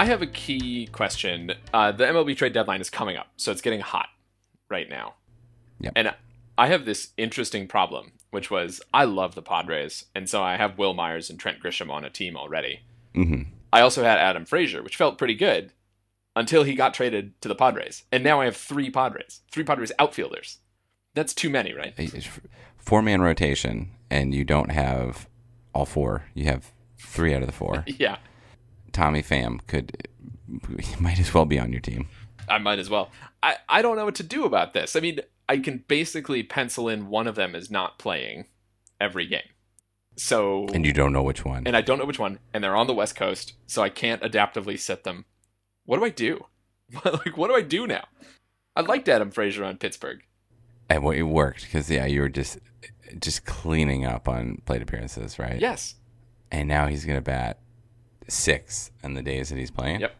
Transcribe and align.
I 0.00 0.06
have 0.06 0.22
a 0.22 0.26
key 0.26 0.86
question. 0.86 1.52
Uh, 1.74 1.92
the 1.92 2.06
MLB 2.06 2.34
trade 2.34 2.54
deadline 2.54 2.80
is 2.80 2.88
coming 2.88 3.18
up, 3.18 3.26
so 3.36 3.52
it's 3.52 3.60
getting 3.60 3.80
hot 3.80 4.08
right 4.70 4.88
now. 4.88 5.16
Yep. 5.80 5.92
And 5.94 6.14
I 6.56 6.68
have 6.68 6.86
this 6.86 7.10
interesting 7.18 7.66
problem, 7.66 8.12
which 8.30 8.50
was 8.50 8.80
I 8.94 9.04
love 9.04 9.34
the 9.34 9.42
Padres, 9.42 10.06
and 10.14 10.26
so 10.26 10.42
I 10.42 10.56
have 10.56 10.78
Wil 10.78 10.94
Myers 10.94 11.28
and 11.28 11.38
Trent 11.38 11.62
Grisham 11.62 11.90
on 11.90 12.02
a 12.02 12.08
team 12.08 12.34
already. 12.34 12.80
Mm-hmm. 13.14 13.42
I 13.74 13.82
also 13.82 14.02
had 14.02 14.16
Adam 14.16 14.46
Frazier, 14.46 14.82
which 14.82 14.96
felt 14.96 15.18
pretty 15.18 15.34
good 15.34 15.74
until 16.34 16.62
he 16.62 16.74
got 16.74 16.94
traded 16.94 17.38
to 17.42 17.48
the 17.48 17.54
Padres, 17.54 18.04
and 18.10 18.24
now 18.24 18.40
I 18.40 18.46
have 18.46 18.56
three 18.56 18.88
Padres, 18.88 19.42
three 19.50 19.64
Padres 19.64 19.92
outfielders. 19.98 20.60
That's 21.12 21.34
too 21.34 21.50
many, 21.50 21.74
right? 21.74 21.94
Four 22.78 23.02
man 23.02 23.20
rotation, 23.20 23.90
and 24.08 24.34
you 24.34 24.46
don't 24.46 24.70
have 24.70 25.28
all 25.74 25.84
four. 25.84 26.24
You 26.32 26.46
have 26.46 26.72
three 26.98 27.34
out 27.34 27.42
of 27.42 27.48
the 27.48 27.52
four. 27.52 27.84
Yeah, 27.98 28.16
Tommy 29.00 29.22
Pham 29.22 29.60
could 29.66 30.08
he 30.78 30.94
might 31.00 31.18
as 31.18 31.32
well 31.32 31.46
be 31.46 31.58
on 31.58 31.72
your 31.72 31.80
team. 31.80 32.06
I 32.50 32.58
might 32.58 32.78
as 32.78 32.90
well. 32.90 33.10
I, 33.42 33.56
I 33.66 33.80
don't 33.80 33.96
know 33.96 34.04
what 34.04 34.16
to 34.16 34.22
do 34.22 34.44
about 34.44 34.74
this. 34.74 34.94
I 34.94 35.00
mean, 35.00 35.20
I 35.48 35.56
can 35.56 35.84
basically 35.88 36.42
pencil 36.42 36.86
in 36.86 37.08
one 37.08 37.26
of 37.26 37.34
them 37.34 37.54
as 37.54 37.70
not 37.70 37.98
playing 37.98 38.44
every 39.00 39.26
game. 39.26 39.48
So 40.16 40.66
And 40.74 40.84
you 40.84 40.92
don't 40.92 41.14
know 41.14 41.22
which 41.22 41.46
one. 41.46 41.66
and 41.66 41.74
I 41.74 41.80
don't 41.80 41.98
know 41.98 42.04
which 42.04 42.18
one, 42.18 42.40
and 42.52 42.62
they're 42.62 42.76
on 42.76 42.88
the 42.88 42.92
West 42.92 43.16
Coast, 43.16 43.54
so 43.66 43.82
I 43.82 43.88
can't 43.88 44.20
adaptively 44.20 44.78
set 44.78 45.04
them. 45.04 45.24
What 45.86 45.96
do 45.98 46.04
I 46.04 46.10
do? 46.10 46.44
like, 47.04 47.38
what 47.38 47.48
do 47.48 47.54
I 47.54 47.62
do 47.62 47.86
now? 47.86 48.04
I 48.76 48.82
liked 48.82 49.08
Adam 49.08 49.30
Frazier 49.30 49.64
on 49.64 49.78
Pittsburgh. 49.78 50.20
And 50.90 51.02
what 51.02 51.16
it 51.16 51.22
worked 51.22 51.62
because 51.62 51.88
yeah, 51.88 52.04
you 52.04 52.20
were 52.20 52.28
just 52.28 52.58
just 53.18 53.46
cleaning 53.46 54.04
up 54.04 54.28
on 54.28 54.60
plate 54.66 54.82
appearances, 54.82 55.38
right? 55.38 55.58
Yes. 55.58 55.94
And 56.52 56.68
now 56.68 56.86
he's 56.88 57.06
gonna 57.06 57.22
bat 57.22 57.60
six 58.30 58.90
on 59.02 59.14
the 59.14 59.22
days 59.22 59.48
that 59.50 59.58
he's 59.58 59.70
playing. 59.70 60.00
Yep. 60.00 60.14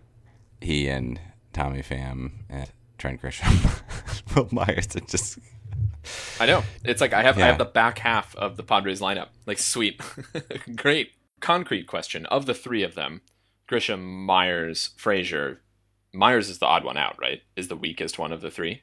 He 0.61 0.89
and 0.89 1.21
Tommy 1.53 1.83
Pham 1.83 2.33
and 2.49 2.71
Trent 2.99 3.23
Grisham, 3.23 3.83
Wil 4.35 4.49
Myers 4.53 4.95
are 4.97 5.01
just 5.01 5.39
I 6.39 6.47
know. 6.47 6.63
It's 6.85 7.01
like 7.01 7.13
I 7.13 7.23
have 7.23 7.39
I 7.39 7.43
have 7.43 7.59
the 7.59 7.65
back 7.65 7.99
half 7.99 8.35
of 8.37 8.57
the 8.57 8.63
Padres 8.63 9.01
lineup. 9.01 9.29
Like 9.47 9.59
sweet. 9.59 10.01
Great. 10.77 11.13
Concrete 11.41 11.87
question. 11.87 12.27
Of 12.27 12.47
the 12.47 12.55
three 12.55 12.83
of 12.83 12.95
them, 12.95 13.23
Grisham, 13.69 14.03
Myers, 14.03 14.91
Frazier, 14.97 15.61
Myers 16.13 16.49
is 16.49 16.59
the 16.59 16.67
odd 16.67 16.85
one 16.85 16.97
out, 16.97 17.17
right? 17.21 17.43
Is 17.57 17.69
the 17.69 17.77
weakest 17.77 18.19
one 18.19 18.33
of 18.33 18.41
the 18.41 18.51
three. 18.51 18.83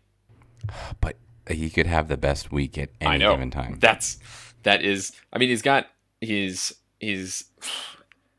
but 1.01 1.17
he 1.49 1.69
could 1.69 1.87
have 1.87 2.07
the 2.07 2.17
best 2.17 2.51
week 2.51 2.77
at 2.77 2.89
any 2.99 3.11
I 3.11 3.17
know. 3.17 3.31
given 3.31 3.51
time. 3.51 3.77
That's 3.79 4.19
that 4.63 4.83
is 4.83 5.13
I 5.31 5.37
mean 5.37 5.49
he's 5.49 5.61
got 5.61 5.87
he's 6.21 6.73
he's 6.99 7.45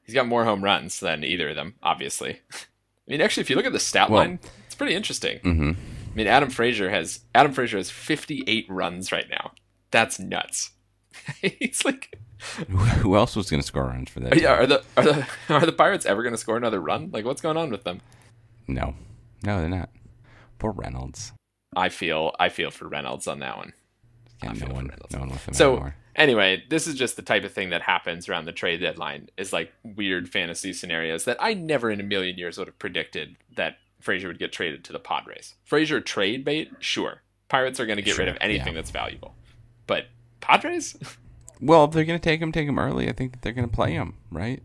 he's 0.08 0.14
got 0.14 0.26
more 0.26 0.44
home 0.44 0.64
runs 0.64 0.98
than 0.98 1.22
either 1.22 1.50
of 1.50 1.54
them, 1.54 1.74
obviously. 1.84 2.41
I 2.52 3.10
mean 3.12 3.20
actually 3.20 3.42
if 3.42 3.50
you 3.50 3.54
look 3.56 3.66
at 3.66 3.72
the 3.72 3.78
stat 3.78 4.10
Well- 4.10 4.22
line, 4.22 4.41
it's 4.66 4.74
pretty 4.74 4.94
interesting. 4.96 5.38
hmm 5.41 5.72
I 6.10 6.14
mean 6.16 6.26
Adam 6.26 6.50
Frazier 6.50 6.91
has 6.91 7.20
Adam 7.34 7.52
Frazier 7.52 7.76
has 7.76 7.91
58 7.91 8.66
runs 8.68 9.12
right 9.12 9.28
now. 9.30 9.52
That's 9.92 10.18
nuts. 10.18 10.70
he's 11.41 11.84
like 11.84 12.18
Who 12.68 13.16
else 13.16 13.36
was 13.36 13.50
gonna 13.50 13.62
score 13.62 13.84
runs 13.84 14.10
for 14.10 14.20
that? 14.20 14.41
yeah, 14.41 14.54
are 14.54 14.66
the 14.66 14.82
are 14.97 15.04
the 15.04 15.26
are 15.48 15.66
the 15.66 15.72
Pirates 15.72 16.06
ever 16.06 16.22
going 16.22 16.32
to 16.34 16.38
score 16.38 16.56
another 16.56 16.80
run? 16.80 17.10
Like 17.12 17.24
what's 17.24 17.41
going 17.41 17.56
on 17.56 17.70
with 17.70 17.84
them? 17.84 18.00
No, 18.68 18.94
no, 19.44 19.58
they're 19.60 19.68
not. 19.68 19.91
Poor 20.58 20.70
Reynolds. 20.72 21.32
I 21.76 21.88
feel 21.88 22.34
I 22.38 22.48
feel 22.48 22.70
for 22.70 22.86
Reynolds 22.88 23.26
on 23.26 23.41
that 23.41 23.56
one. 23.56 23.72
Yeah, 24.42 24.52
no 24.52 24.72
one, 24.72 24.91
no 25.12 25.18
one 25.20 25.30
with 25.30 25.48
him 25.48 25.54
So 25.54 25.70
anymore. 25.72 25.97
Anyway, 26.18 26.62
this 26.68 26.86
is 26.86 26.94
just 26.94 27.16
the 27.16 27.22
type 27.22 27.44
of 27.44 27.52
thing 27.52 27.70
that 27.70 27.82
happens 27.82 28.28
around 28.28 28.44
the 28.44 28.52
trade 28.52 28.80
deadline. 28.80 29.30
Is 29.36 29.52
like 29.52 29.72
weird 29.82 30.28
fantasy 30.28 30.72
scenarios 30.72 31.24
that 31.24 31.38
I 31.40 31.54
never 31.54 31.90
in 31.90 32.00
a 32.00 32.04
million 32.04 32.36
years 32.36 32.58
would 32.58 32.66
have 32.66 32.78
predicted 32.78 33.36
that 33.56 33.76
Frazier 34.00 34.28
would 34.28 34.38
get 34.38 34.52
traded 34.52 34.84
to 34.84 34.92
the 34.92 34.98
Padres. 34.98 35.54
Frazier 35.64 36.00
trade 36.00 36.44
bait, 36.44 36.70
sure. 36.80 37.22
Pirates 37.48 37.80
are 37.80 37.86
going 37.86 37.96
to 37.96 38.02
get 38.02 38.18
rid 38.18 38.28
of 38.28 38.36
anything 38.42 38.74
yeah. 38.74 38.74
that's 38.74 38.90
valuable, 38.90 39.34
but 39.86 40.08
Padres, 40.40 40.96
Well, 41.60 41.84
if 41.84 41.90
they're 41.90 42.04
gonna 42.04 42.20
take 42.20 42.40
him, 42.40 42.52
take 42.52 42.68
him 42.68 42.78
early. 42.78 43.08
I 43.08 43.12
think 43.12 43.32
that 43.32 43.42
they're 43.42 43.52
gonna 43.52 43.66
play 43.66 43.92
him, 43.92 44.14
right? 44.30 44.62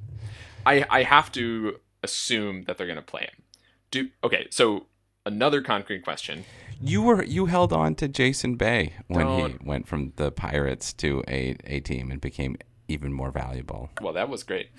I 0.65 0.85
I 0.89 1.03
have 1.03 1.31
to 1.33 1.79
assume 2.03 2.63
that 2.63 2.77
they're 2.77 2.87
going 2.87 2.97
to 2.97 3.01
play 3.01 3.21
him. 3.21 3.43
Do 3.89 4.09
okay. 4.23 4.47
So 4.51 4.85
another 5.25 5.61
concrete 5.61 6.03
question. 6.03 6.45
You 6.81 7.01
were 7.01 7.23
you 7.23 7.45
held 7.47 7.73
on 7.73 7.95
to 7.95 8.07
Jason 8.07 8.55
Bay 8.55 8.93
when 9.07 9.27
he 9.27 9.41
Don't. 9.41 9.65
went 9.65 9.87
from 9.87 10.13
the 10.15 10.31
Pirates 10.31 10.93
to 10.93 11.23
a 11.27 11.55
a 11.65 11.79
team 11.79 12.11
and 12.11 12.19
became 12.19 12.57
even 12.87 13.13
more 13.13 13.31
valuable. 13.31 13.89
Well, 14.01 14.13
that 14.13 14.29
was 14.29 14.43
great. 14.43 14.69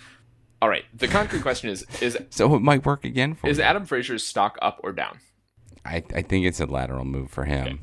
All 0.63 0.69
right. 0.69 0.85
The 0.95 1.09
concrete 1.09 1.43
question 1.43 1.71
is: 1.71 1.87
is 2.01 2.19
So 2.31 2.55
it 2.55 2.61
might 2.61 2.85
work 2.87 3.05
again 3.05 3.35
for 3.35 3.49
is 3.49 3.59
him. 3.59 3.65
Adam 3.65 3.87
Frazier's 3.87 4.25
stock 4.25 4.59
up 4.63 4.81
or 4.83 4.93
down? 4.93 5.19
I 5.85 6.03
I 6.15 6.23
think 6.23 6.47
it's 6.47 6.61
a 6.61 6.67
lateral 6.67 7.05
move 7.05 7.31
for 7.31 7.45
him. 7.45 7.67
Okay. 7.67 7.79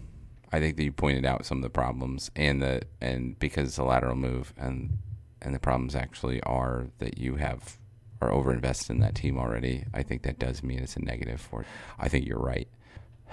I 0.54 0.60
think 0.60 0.78
that 0.78 0.84
you 0.84 0.92
pointed 0.92 1.26
out 1.26 1.46
some 1.46 1.60
of 1.60 1.64
the 1.64 1.70
problems 1.70 2.30
and 2.36 2.62
the 2.62 2.82
and 3.00 3.38
because 3.40 3.70
it's 3.70 3.78
a 3.78 3.84
lateral 3.84 4.16
move 4.16 4.54
and 4.58 4.98
and 5.42 5.56
the 5.56 5.60
problems 5.60 5.96
actually 5.96 6.42
are 6.44 6.88
that 7.00 7.18
you 7.18 7.36
have 7.36 7.78
are 8.22 8.30
overinvested 8.30 8.92
in 8.92 9.00
that 9.00 9.16
team 9.16 9.38
already. 9.38 9.86
I 9.94 10.04
think 10.04 10.24
that 10.24 10.38
does 10.38 10.62
mean 10.62 10.80
it's 10.80 10.96
a 10.96 11.02
negative 11.02 11.42
for. 11.42 11.66
I 12.00 12.08
think 12.08 12.28
you're 12.28 12.40
right. 12.40 12.68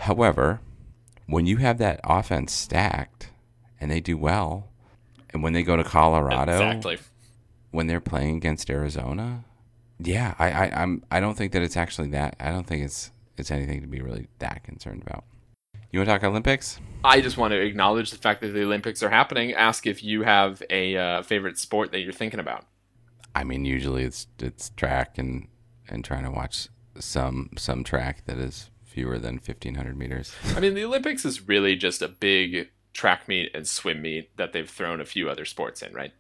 However, 0.03 0.61
when 1.27 1.47
you 1.47 1.57
have 1.59 1.79
that 1.79 2.01
offense 2.05 2.53
stacked 2.53 3.31
and 3.81 3.91
they 3.91 4.01
do 4.01 4.17
well, 4.17 4.71
and 5.31 5.43
when 5.43 5.53
they 5.53 5.63
go 5.63 5.77
to 5.77 5.85
Colorado, 5.85 6.55
Exactly. 6.55 6.99
when 7.71 7.87
they're 7.89 8.01
playing 8.01 8.37
against 8.37 8.71
Arizona, 8.71 9.45
yeah, 9.99 10.35
I, 10.39 10.51
I 10.51 10.83
I'm 10.83 11.03
I 11.11 11.19
don't 11.21 11.37
think 11.37 11.53
that 11.53 11.63
it's 11.63 11.77
actually 11.77 12.09
that. 12.11 12.37
I 12.39 12.51
don't 12.51 12.67
think 12.67 12.85
it's 12.85 13.11
it's 13.37 13.51
anything 13.51 13.81
to 13.81 13.87
be 13.89 14.01
really 14.01 14.29
that 14.39 14.63
concerned 14.63 15.03
about. 15.05 15.25
You 15.91 15.99
want 15.99 16.09
to 16.09 16.15
talk 16.15 16.25
Olympics? 16.25 16.79
I 17.03 17.21
just 17.21 17.37
want 17.37 17.53
to 17.53 17.61
acknowledge 17.61 18.11
the 18.11 18.19
fact 18.19 18.41
that 18.43 18.49
the 18.49 18.63
Olympics 18.63 19.03
are 19.03 19.11
happening. 19.11 19.55
Ask 19.55 19.87
if 19.87 20.05
you 20.05 20.23
have 20.23 20.63
a 20.71 20.97
uh, 20.97 21.23
favorite 21.23 21.59
sport 21.59 21.93
that 21.93 22.01
you're 22.01 22.13
thinking 22.13 22.41
about. 22.41 22.65
I 23.35 23.43
mean, 23.45 23.65
usually 23.65 24.05
it's 24.05 24.29
it's 24.39 24.71
track 24.71 25.19
and 25.19 25.49
and 25.89 26.05
trying 26.05 26.25
to 26.25 26.31
watch 26.31 26.69
some 27.01 27.51
some 27.57 27.83
track 27.85 28.25
that 28.27 28.39
is 28.39 28.71
fewer 28.99 29.19
than 29.19 29.39
fifteen 29.39 29.77
hundred 29.77 29.97
meters. 29.97 30.35
I 30.57 30.61
mean, 30.61 30.75
the 30.75 30.85
Olympics 30.85 31.25
is 31.25 31.47
really 31.47 31.77
just 31.77 32.03
a 32.03 32.09
big 32.09 32.69
track 32.93 33.29
meet 33.29 33.49
and 33.55 33.65
swim 33.67 34.03
meet 34.03 34.37
that 34.37 34.53
they've 34.53 34.69
thrown 34.69 35.01
a 35.01 35.05
few 35.05 35.31
other 35.31 35.45
sports 35.45 35.83
in, 35.83 35.93
right? 35.95 36.13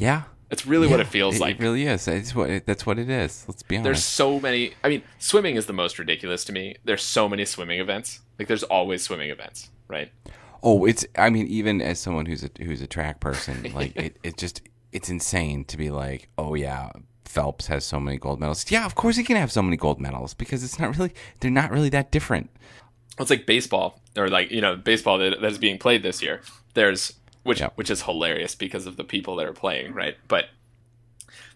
Yeah, 0.00 0.22
It's 0.48 0.64
really 0.64 0.86
what 0.86 1.00
it 1.00 1.08
feels 1.08 1.40
like. 1.40 1.56
It 1.56 1.60
really 1.60 1.84
is. 1.84 2.06
It's 2.06 2.32
what 2.32 2.48
it, 2.48 2.66
that's 2.66 2.86
what 2.86 3.00
it 3.00 3.10
is. 3.10 3.44
Let's 3.48 3.64
be 3.64 3.76
honest. 3.76 3.84
There's 3.84 4.04
so 4.04 4.38
many. 4.38 4.74
I 4.84 4.88
mean, 4.88 5.02
swimming 5.18 5.56
is 5.56 5.66
the 5.66 5.72
most 5.72 5.98
ridiculous 5.98 6.44
to 6.44 6.52
me. 6.52 6.76
There's 6.84 7.02
so 7.02 7.28
many 7.28 7.44
swimming 7.44 7.80
events. 7.80 8.20
Like, 8.38 8.46
there's 8.46 8.62
always 8.62 9.02
swimming 9.02 9.30
events, 9.30 9.70
right? 9.88 10.12
Oh, 10.62 10.84
it's. 10.84 11.04
I 11.16 11.30
mean, 11.30 11.48
even 11.48 11.82
as 11.82 11.98
someone 11.98 12.26
who's 12.26 12.44
a 12.44 12.50
who's 12.62 12.80
a 12.80 12.86
track 12.86 13.18
person, 13.18 13.72
like 13.74 13.96
it, 14.06 14.18
it 14.22 14.36
just 14.36 14.62
it's 14.92 15.08
insane 15.08 15.64
to 15.64 15.76
be 15.76 15.90
like, 15.90 16.28
oh 16.38 16.54
yeah, 16.54 16.92
Phelps 17.28 17.66
has 17.66 17.84
so 17.84 18.00
many 18.00 18.16
gold 18.18 18.40
medals. 18.40 18.64
Yeah, 18.70 18.86
of 18.86 18.94
course 18.94 19.16
he 19.16 19.22
can 19.24 19.36
have 19.36 19.52
so 19.52 19.62
many 19.62 19.76
gold 19.76 20.00
medals 20.00 20.34
because 20.34 20.64
it's 20.64 20.78
not 20.78 20.96
really 20.96 21.12
they're 21.40 21.50
not 21.50 21.70
really 21.70 21.90
that 21.90 22.10
different. 22.10 22.50
It's 23.20 23.30
like 23.30 23.46
baseball, 23.46 24.00
or 24.16 24.28
like 24.28 24.50
you 24.50 24.60
know, 24.60 24.76
baseball 24.76 25.18
that, 25.18 25.40
that's 25.40 25.58
being 25.58 25.78
played 25.78 26.02
this 26.02 26.22
year. 26.22 26.40
There's 26.74 27.12
which 27.42 27.60
which 27.74 27.90
is 27.90 28.02
hilarious 28.02 28.54
because 28.54 28.86
of 28.86 28.96
the 28.96 29.04
people 29.04 29.36
that 29.36 29.46
are 29.46 29.52
playing, 29.52 29.92
right? 29.92 30.16
But 30.28 30.46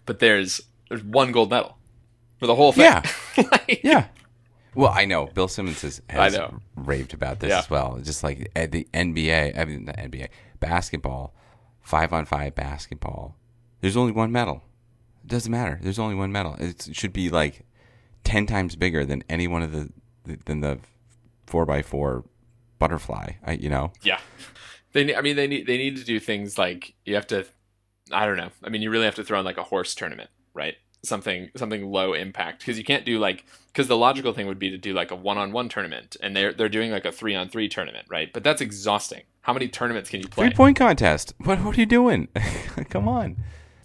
but 0.05 0.19
there's 0.19 0.61
there's 0.89 1.03
one 1.03 1.31
gold 1.31 1.49
medal 1.49 1.77
for 2.37 2.47
the 2.47 2.55
whole 2.55 2.71
thing. 2.71 2.83
Yeah. 2.83 3.01
Like- 3.51 3.81
Yeah. 3.83 4.05
Well, 4.75 4.91
I 4.91 5.05
know 5.05 5.27
Bill 5.27 5.47
Simmons 5.47 5.83
has, 5.83 6.01
has 6.09 6.37
raved 6.75 7.13
about 7.13 7.39
this 7.39 7.49
Yeah. 7.51 7.59
as 7.59 7.69
well. 7.69 7.99
Just 8.01 8.23
like 8.23 8.49
at 8.55 8.71
the 8.71 8.87
NBA, 8.93 9.57
I 9.57 9.65
mean, 9.65 9.85
not 9.85 9.97
NBA 9.97 10.29
basketball, 10.59 11.33
five 11.81 12.11
on 12.11 12.25
five 12.25 12.55
basketball. 12.55 13.35
There's 13.81 13.95
only 13.95 14.11
one 14.13 14.31
medal. 14.31 14.63
It 15.23 15.29
doesn't 15.29 15.51
matter. 15.51 15.79
There's 15.81 15.99
only 15.99 16.15
one 16.15 16.31
medal. 16.31 16.55
It's, 16.59 16.87
it 16.87 16.95
should 16.95 17.13
be 17.13 17.29
like 17.29 17.65
ten 18.23 18.45
times 18.45 18.75
bigger 18.75 19.05
than 19.05 19.23
any 19.29 19.47
one 19.47 19.61
of 19.61 19.71
the 19.71 19.89
than 20.45 20.61
the 20.61 20.79
four 21.45 21.65
by 21.65 21.81
four 21.81 22.25
butterfly. 22.79 23.33
I 23.45 23.53
you 23.53 23.69
know. 23.69 23.93
Yeah, 24.01 24.19
they. 24.93 25.15
I 25.15 25.21
mean, 25.21 25.35
they 25.35 25.47
need 25.47 25.67
they 25.67 25.77
need 25.77 25.97
to 25.97 26.03
do 26.03 26.19
things 26.19 26.57
like 26.57 26.93
you 27.05 27.15
have 27.15 27.27
to. 27.27 27.45
I 28.11 28.25
don't 28.25 28.37
know. 28.37 28.49
I 28.63 28.69
mean, 28.69 28.81
you 28.81 28.89
really 28.89 29.05
have 29.05 29.15
to 29.15 29.23
throw 29.23 29.39
in 29.39 29.45
like 29.45 29.57
a 29.57 29.63
horse 29.63 29.95
tournament, 29.95 30.29
right? 30.53 30.75
Something 31.03 31.49
something 31.55 31.89
low 31.89 32.13
impact 32.13 32.59
because 32.59 32.77
you 32.77 32.83
can't 32.83 33.05
do 33.05 33.19
like 33.19 33.45
because 33.67 33.87
the 33.87 33.97
logical 33.97 34.33
thing 34.33 34.47
would 34.47 34.59
be 34.59 34.69
to 34.69 34.77
do 34.77 34.93
like 34.93 35.11
a 35.11 35.15
one 35.15 35.37
on 35.37 35.51
one 35.51 35.69
tournament, 35.69 36.17
and 36.21 36.35
they're 36.35 36.53
they're 36.53 36.69
doing 36.69 36.91
like 36.91 37.05
a 37.05 37.11
three 37.11 37.35
on 37.35 37.49
three 37.49 37.69
tournament, 37.69 38.07
right? 38.09 38.31
But 38.33 38.43
that's 38.43 38.61
exhausting. 38.61 39.23
How 39.41 39.53
many 39.53 39.67
tournaments 39.67 40.09
can 40.09 40.21
you 40.21 40.27
play? 40.27 40.47
Three 40.47 40.55
point 40.55 40.77
contest. 40.77 41.33
What 41.39 41.63
what 41.63 41.77
are 41.77 41.79
you 41.79 41.85
doing? 41.85 42.27
Come 42.89 43.05
mm. 43.05 43.07
on. 43.07 43.37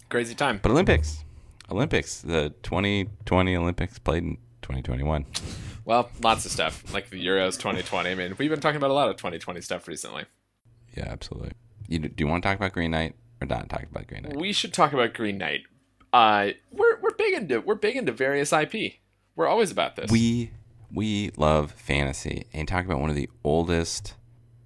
Crazy 0.09 0.33
time. 0.33 0.59
But 0.61 0.71
Olympics, 0.71 1.23
Olympics, 1.71 2.21
the 2.21 2.53
2020 2.63 3.55
Olympics 3.55 3.99
played 3.99 4.23
in 4.23 4.35
2021. 4.61 5.25
Well, 5.85 6.09
lots 6.21 6.45
of 6.45 6.51
stuff 6.51 6.93
like 6.93 7.09
the 7.09 7.25
Euros 7.25 7.57
2020. 7.57 8.09
I 8.09 8.15
mean, 8.15 8.35
we've 8.37 8.49
been 8.49 8.59
talking 8.59 8.77
about 8.77 8.91
a 8.91 8.93
lot 8.93 9.09
of 9.09 9.17
2020 9.17 9.61
stuff 9.61 9.87
recently. 9.87 10.25
Yeah, 10.95 11.07
absolutely. 11.07 11.53
You, 11.87 11.99
do 11.99 12.23
you 12.23 12.27
want 12.27 12.43
to 12.43 12.49
talk 12.49 12.57
about 12.57 12.73
Green 12.73 12.91
Knight 12.91 13.15
or 13.41 13.47
not 13.47 13.69
talk 13.69 13.83
about 13.83 14.07
Green 14.07 14.23
Knight? 14.23 14.37
We 14.37 14.53
should 14.53 14.73
talk 14.73 14.93
about 14.93 15.13
Green 15.13 15.37
Knight. 15.37 15.61
Uh, 16.11 16.49
we're 16.71 16.99
we're 17.01 17.13
big 17.15 17.33
into 17.35 17.61
we're 17.61 17.75
big 17.75 17.95
into 17.95 18.11
various 18.11 18.51
IP. 18.51 18.93
We're 19.35 19.47
always 19.47 19.71
about 19.71 19.95
this. 19.95 20.11
We 20.11 20.51
we 20.93 21.31
love 21.37 21.71
fantasy 21.71 22.45
and 22.53 22.67
talk 22.67 22.85
about 22.85 22.99
one 22.99 23.09
of 23.09 23.15
the 23.15 23.29
oldest 23.43 24.15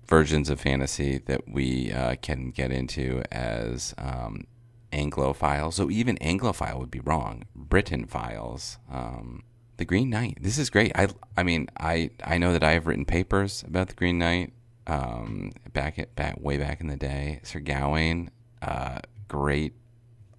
versions 0.08 0.50
of 0.50 0.60
fantasy 0.60 1.18
that 1.26 1.50
we 1.50 1.92
uh, 1.92 2.16
can 2.22 2.52
get 2.52 2.72
into 2.72 3.24
as 3.32 3.94
um, 3.98 4.46
Anglophile. 4.94 5.74
So 5.74 5.90
even 5.90 6.18
Anglophile 6.18 6.78
would 6.80 6.92
be 6.92 7.00
wrong. 7.00 7.44
Britain 7.56 8.06
files. 8.06 8.78
Um, 8.92 9.44
the 9.78 9.86
Green 9.86 10.10
Knight. 10.10 10.38
This 10.40 10.58
is 10.58 10.70
great. 10.70 10.92
I 10.96 11.08
I 11.36 11.44
mean 11.44 11.68
I 11.80 12.12
I 12.24 12.38
know 12.38 12.54
that 12.54 12.64
I 12.64 12.72
have 12.74 12.86
written 12.88 13.06
papers 13.06 13.64
about 13.68 13.88
the 13.90 13.96
Green 13.96 14.18
Knight. 14.20 14.54
Um, 14.86 15.52
back 15.72 15.98
at 15.98 16.14
back 16.16 16.36
way 16.40 16.58
back 16.58 16.82
in 16.82 16.88
the 16.88 16.98
day, 16.98 17.40
Sir 17.44 17.60
Gawain, 17.62 18.30
uh, 18.62 19.00
great, 19.30 19.74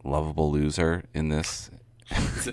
lovable 0.04 0.52
loser 0.52 1.04
in 1.14 1.30
this. 1.30 1.70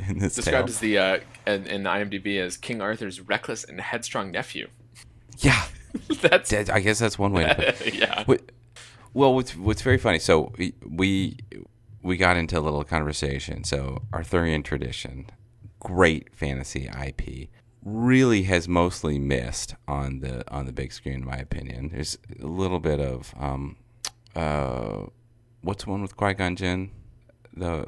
in 0.08 0.20
this 0.20 0.36
described 0.36 0.70
tale. 0.70 0.74
as 0.74 0.80
the 0.80 0.98
uh, 0.98 1.20
in, 1.46 1.68
in 1.68 1.84
IMDb 1.84 2.40
as 2.40 2.56
King 2.56 2.82
Arthur's 2.82 3.20
reckless 3.20 3.66
and 3.66 3.82
headstrong 3.82 4.32
nephew. 4.32 4.70
Yeah, 5.40 5.66
That's 6.22 6.50
That- 6.52 6.70
I 6.70 6.80
guess 6.80 7.00
that's 7.00 7.20
one 7.20 7.34
way 7.34 7.44
to 7.46 7.56
put 7.56 7.66
it. 7.66 7.94
yeah. 8.00 8.24
What, 8.24 8.42
well, 9.14 9.36
what's 9.36 9.56
what's 9.58 9.82
very 9.82 9.98
funny. 9.98 10.20
So 10.20 10.54
we- 10.90 11.36
we 12.04 12.18
got 12.18 12.38
into 12.38 12.58
a 12.58 12.62
little 12.62 12.84
conversation. 12.84 13.64
So 13.64 14.04
Arthurian 14.14 14.64
tradition, 14.64 15.28
great 15.80 16.34
fantasy 16.36 16.88
IP, 16.88 17.50
really 17.84 18.44
has 18.44 18.68
mostly 18.68 19.18
missed 19.20 19.76
on 19.88 20.20
the 20.20 20.44
on 20.52 20.66
the 20.66 20.72
big 20.72 20.92
screen, 20.92 21.16
in 21.16 21.26
my 21.26 21.38
opinion. 21.38 21.90
There's 21.94 22.18
a 22.42 22.46
little 22.46 22.80
bit 22.80 23.00
of 23.00 23.34
um, 23.40 23.78
uh, 24.36 25.06
what's 25.62 25.84
the 25.86 25.90
one 25.90 26.02
with 26.02 26.16
Qui 26.16 26.34
Gon 26.34 26.56
Jinn? 26.56 26.92
The 27.56 27.88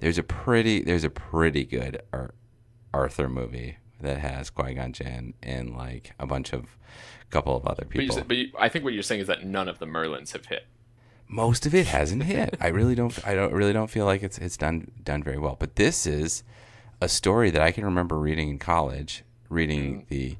there's 0.00 0.18
a 0.18 0.22
pretty 0.22 0.82
there's 0.82 1.04
a 1.04 1.10
pretty 1.10 1.64
good 1.64 2.02
Ar- 2.12 2.34
Arthur 2.94 3.28
movie 3.28 3.76
that 4.00 4.18
has 4.18 4.48
Qui 4.50 4.74
Gon 4.74 4.92
Jinn 4.92 5.34
and 5.42 5.76
like 5.76 6.12
a 6.18 6.26
bunch 6.26 6.52
of 6.52 6.64
couple 7.28 7.54
of 7.56 7.64
other 7.66 7.84
But, 7.84 7.94
you, 7.94 8.08
people. 8.08 8.24
but 8.26 8.36
you, 8.36 8.46
I 8.58 8.68
think 8.68 8.84
what 8.84 8.92
you're 8.94 9.02
saying 9.04 9.20
is 9.20 9.26
that 9.28 9.44
none 9.44 9.68
of 9.68 9.78
the 9.78 9.86
Merlins 9.86 10.32
have 10.32 10.46
hit. 10.46 10.66
Most 11.30 11.64
of 11.64 11.74
it 11.74 11.86
hasn't 11.86 12.24
hit. 12.24 12.56
I 12.60 12.68
really 12.68 12.96
don't. 12.96 13.16
I 13.26 13.34
don't 13.34 13.52
really 13.52 13.72
don't 13.72 13.90
feel 13.90 14.04
like 14.04 14.22
it's 14.22 14.36
it's 14.38 14.56
done 14.56 14.90
done 15.02 15.22
very 15.22 15.38
well. 15.38 15.56
But 15.58 15.76
this 15.76 16.06
is 16.06 16.42
a 17.00 17.08
story 17.08 17.50
that 17.50 17.62
I 17.62 17.70
can 17.70 17.84
remember 17.84 18.18
reading 18.18 18.48
in 18.50 18.58
college, 18.58 19.22
reading 19.48 20.06
the 20.08 20.36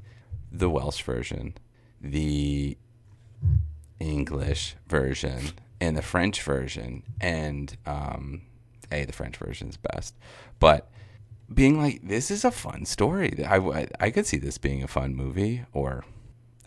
the 0.51 0.69
Welsh 0.69 1.03
version, 1.03 1.55
the 2.01 2.77
English 4.01 4.75
version, 4.89 5.53
and 5.81 5.97
the 5.97 6.03
French 6.03 6.43
version, 6.43 7.05
and 7.21 7.77
um, 7.87 8.43
a 8.91 9.05
the 9.05 9.13
French 9.13 9.37
version 9.37 9.69
is 9.69 9.77
best, 9.77 10.15
but. 10.59 10.91
Being 11.53 11.83
like, 11.83 12.07
this 12.07 12.31
is 12.31 12.45
a 12.45 12.53
fun 12.53 12.87
story. 12.87 13.45
I, 13.45 13.57
I, 13.57 13.89
I 13.99 14.11
could 14.13 14.25
see 14.25 14.37
this 14.37 14.57
being 14.57 14.85
a 14.85 14.87
fun 14.87 15.17
movie, 15.17 15.65
or 15.73 16.05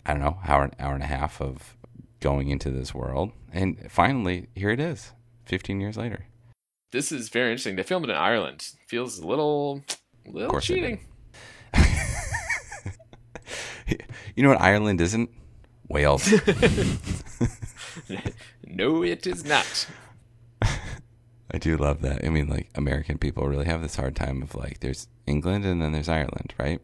I 0.04 0.12
don't 0.12 0.20
know, 0.20 0.36
hour 0.46 0.70
hour 0.78 0.92
and 0.92 1.02
a 1.02 1.06
half 1.06 1.40
of 1.40 1.74
going 2.20 2.50
into 2.50 2.70
this 2.70 2.94
world, 2.94 3.32
and 3.54 3.90
finally, 3.90 4.48
here 4.54 4.70
it 4.70 4.80
is, 4.80 5.12
15 5.46 5.80
years 5.80 5.96
later. 5.96 6.26
This 6.92 7.10
is 7.10 7.30
very 7.30 7.52
interesting. 7.52 7.76
They 7.76 7.82
filmed 7.82 8.06
it 8.06 8.10
in 8.10 8.16
Ireland. 8.16 8.68
Feels 8.86 9.18
a 9.18 9.26
little, 9.26 9.82
little 10.26 10.60
cheating. 10.60 11.06
You 14.34 14.42
know 14.42 14.48
what 14.48 14.60
Ireland 14.60 15.00
isn't? 15.00 15.30
Wales. 15.88 16.28
no, 18.66 19.02
it 19.04 19.26
is 19.26 19.44
not. 19.44 19.86
I 20.62 21.58
do 21.58 21.76
love 21.76 22.00
that. 22.02 22.24
I 22.24 22.30
mean, 22.30 22.48
like 22.48 22.70
American 22.74 23.18
people 23.18 23.46
really 23.46 23.66
have 23.66 23.80
this 23.80 23.94
hard 23.96 24.16
time 24.16 24.42
of 24.42 24.56
like, 24.56 24.80
there's 24.80 25.06
England 25.26 25.64
and 25.64 25.80
then 25.80 25.92
there's 25.92 26.08
Ireland, 26.08 26.52
right? 26.58 26.80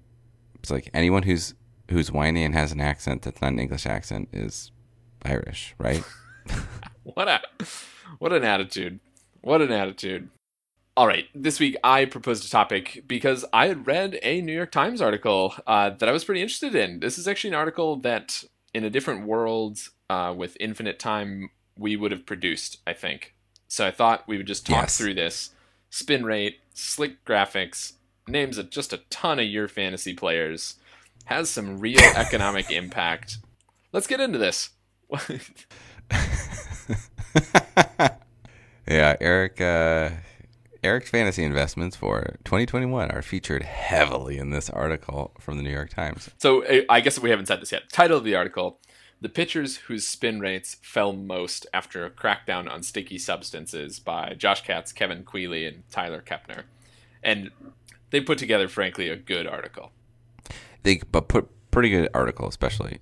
It's 0.57 0.71
like 0.71 0.91
anyone 0.95 1.25
who's 1.25 1.55
who's 1.89 2.13
whiny 2.13 2.45
and 2.45 2.55
has 2.55 2.71
an 2.71 2.81
accent 2.81 3.23
that's 3.23 3.41
not 3.41 3.53
an 3.53 3.59
English 3.59 3.85
accent 3.85 4.29
is 4.33 4.71
Irish, 5.25 5.75
right? 5.79 6.05
What 7.03 7.29
a, 7.29 7.41
what 8.19 8.33
an 8.33 8.45
attitude. 8.45 9.01
What 9.41 9.63
an 9.63 9.73
attitude. 9.73 10.29
All 10.97 11.07
right, 11.07 11.27
this 11.35 11.59
week 11.59 11.77
I 11.83 12.05
proposed 12.05 12.45
a 12.45 12.51
topic 12.51 13.05
because 13.07 13.45
I 13.53 13.69
had 13.69 13.87
read 13.87 14.19
a 14.23 14.41
New 14.43 14.53
York 14.53 14.71
Times 14.71 15.01
article 15.01 15.55
uh, 15.67 15.91
that 15.91 16.09
I 16.09 16.13
was 16.13 16.25
pretty 16.25 16.43
interested 16.43 16.75
in. 16.75 17.01
This 17.01 17.17
is 17.19 17.27
actually 17.27 17.49
an 17.51 17.55
article 17.57 17.97
that, 18.01 18.45
in 18.75 18.85
a 18.85 18.91
different 18.91 19.27
world 19.27 19.79
uh, 20.11 20.35
with 20.37 20.57
infinite 20.61 20.99
time, 20.99 21.51
we 21.77 21.97
would 21.97 22.13
have 22.13 22.27
produced, 22.27 22.79
I 22.87 22.93
think. 22.93 23.35
So 23.67 23.87
I 23.87 23.91
thought 23.91 24.29
we 24.29 24.37
would 24.37 24.47
just 24.47 24.67
talk 24.67 24.83
Yes. 24.83 24.99
through 24.99 25.15
this 25.15 25.51
spin 25.89 26.25
rate, 26.25 26.59
slick 26.75 27.25
graphics, 27.25 27.95
names 28.29 28.59
of 28.59 28.71
just 28.71 28.93
a 28.93 28.99
ton 29.09 29.39
of 29.41 29.47
your 29.47 29.69
fantasy 29.69 30.13
players, 30.13 30.77
has 31.25 31.49
some 31.49 31.79
real 31.81 31.99
economic 32.15 32.71
impact. 32.71 33.39
Let's 33.93 34.07
get 34.07 34.21
into 34.21 34.39
this. 34.39 34.71
yeah, 38.89 39.17
Eric. 39.21 39.61
Uh, 39.61 40.11
Eric's 40.83 41.11
fantasy 41.11 41.45
investments 41.45 41.95
for 41.95 42.39
2021 42.45 43.11
are 43.11 43.21
featured 43.21 43.63
heavily 43.63 44.39
in 44.39 44.49
this 44.51 44.71
article 44.71 45.33
from 45.39 45.59
the 45.59 45.63
New 45.63 45.71
York 45.71 45.91
Times. 45.91 46.31
So 46.39 46.65
I- 46.89 47.01
guess 47.01 47.19
we 47.19 47.29
haven't 47.29 47.47
said 47.47 47.61
this 47.61 47.71
yet. 47.71 47.91
Title 47.93 48.17
of 48.17 48.25
the 48.25 48.35
article: 48.35 48.81
The 49.21 49.29
pitchers 49.29 49.77
whose 49.77 50.09
spin 50.09 50.41
rates 50.41 50.79
fell 50.83 51.13
most 51.13 51.67
after 51.75 52.07
a 52.07 52.11
crackdown 52.11 52.71
on 52.71 52.83
sticky 52.83 53.19
substances 53.19 54.01
by 54.01 54.35
Josh 54.39 54.63
Katz, 54.63 54.93
Kevin 54.93 55.23
Quealy, 55.23 55.69
and 55.69 55.83
Tyler 55.91 56.25
Kepner. 56.27 56.63
And 57.23 57.51
they 58.09 58.23
put 58.23 58.39
together, 58.39 58.67
frankly, 58.67 59.11
a 59.11 59.17
good 59.17 59.47
article. 59.47 59.93
They 60.83 61.03
but 61.13 61.29
put 61.29 61.51
pretty 61.71 61.91
good 61.91 62.09
article, 62.15 62.49
especially 62.49 63.01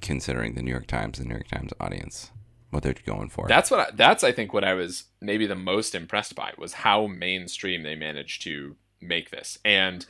considering 0.00 0.54
the 0.54 0.62
New 0.62 0.70
York 0.72 0.86
Times, 0.88 1.18
the 1.18 1.24
New 1.24 1.34
York 1.34 1.48
Times 1.48 1.72
audience, 1.80 2.32
what 2.72 2.82
they're 2.82 2.94
going 3.06 3.28
for. 3.28 3.46
That's 3.48 3.70
what 3.70 3.80
I, 3.80 3.90
that's 3.94 4.24
I 4.24 4.32
think 4.32 4.52
what 4.52 4.64
I 4.64 4.74
was 4.74 5.04
maybe 5.20 5.46
the 5.46 5.54
most 5.54 5.94
impressed 5.94 6.34
by 6.34 6.52
was 6.58 6.72
how 6.72 7.06
mainstream 7.06 7.82
they 7.84 7.94
managed 7.94 8.42
to 8.42 8.76
make 9.00 9.30
this. 9.30 9.58
And 9.64 10.04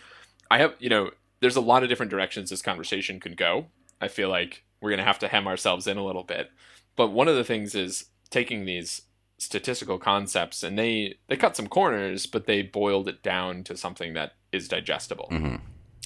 I 0.51 0.59
have 0.59 0.75
you 0.79 0.89
know 0.89 1.11
there's 1.41 1.57
a 1.57 1.61
lot 1.61 1.83
of 1.83 1.89
different 1.89 2.11
directions 2.11 2.51
this 2.51 2.63
conversation 2.63 3.21
could 3.21 3.37
go. 3.37 3.67
I 4.01 4.09
feel 4.09 4.29
like 4.29 4.63
we're 4.81 4.91
gonna 4.91 5.05
have 5.05 5.19
to 5.21 5.29
hem 5.29 5.47
ourselves 5.47 5.87
in 5.87 5.97
a 5.97 6.05
little 6.05 6.23
bit. 6.23 6.51
But 6.97 7.09
one 7.09 7.29
of 7.29 7.37
the 7.37 7.45
things 7.45 7.75
is 7.75 8.07
taking 8.31 8.65
these 8.65 9.03
statistical 9.39 9.99
concepts 9.99 10.63
and 10.63 10.79
they 10.79 11.17
they 11.29 11.37
cut 11.37 11.57
some 11.57 11.67
corners, 11.67 12.27
but 12.27 12.47
they 12.47 12.63
boiled 12.63 13.09
it 13.09 13.23
down 13.23 13.65
to 13.65 13.77
something 13.77 14.13
that 14.15 14.35
is 14.53 14.69
digestible. 14.69 15.29
Mhm. 15.33 15.61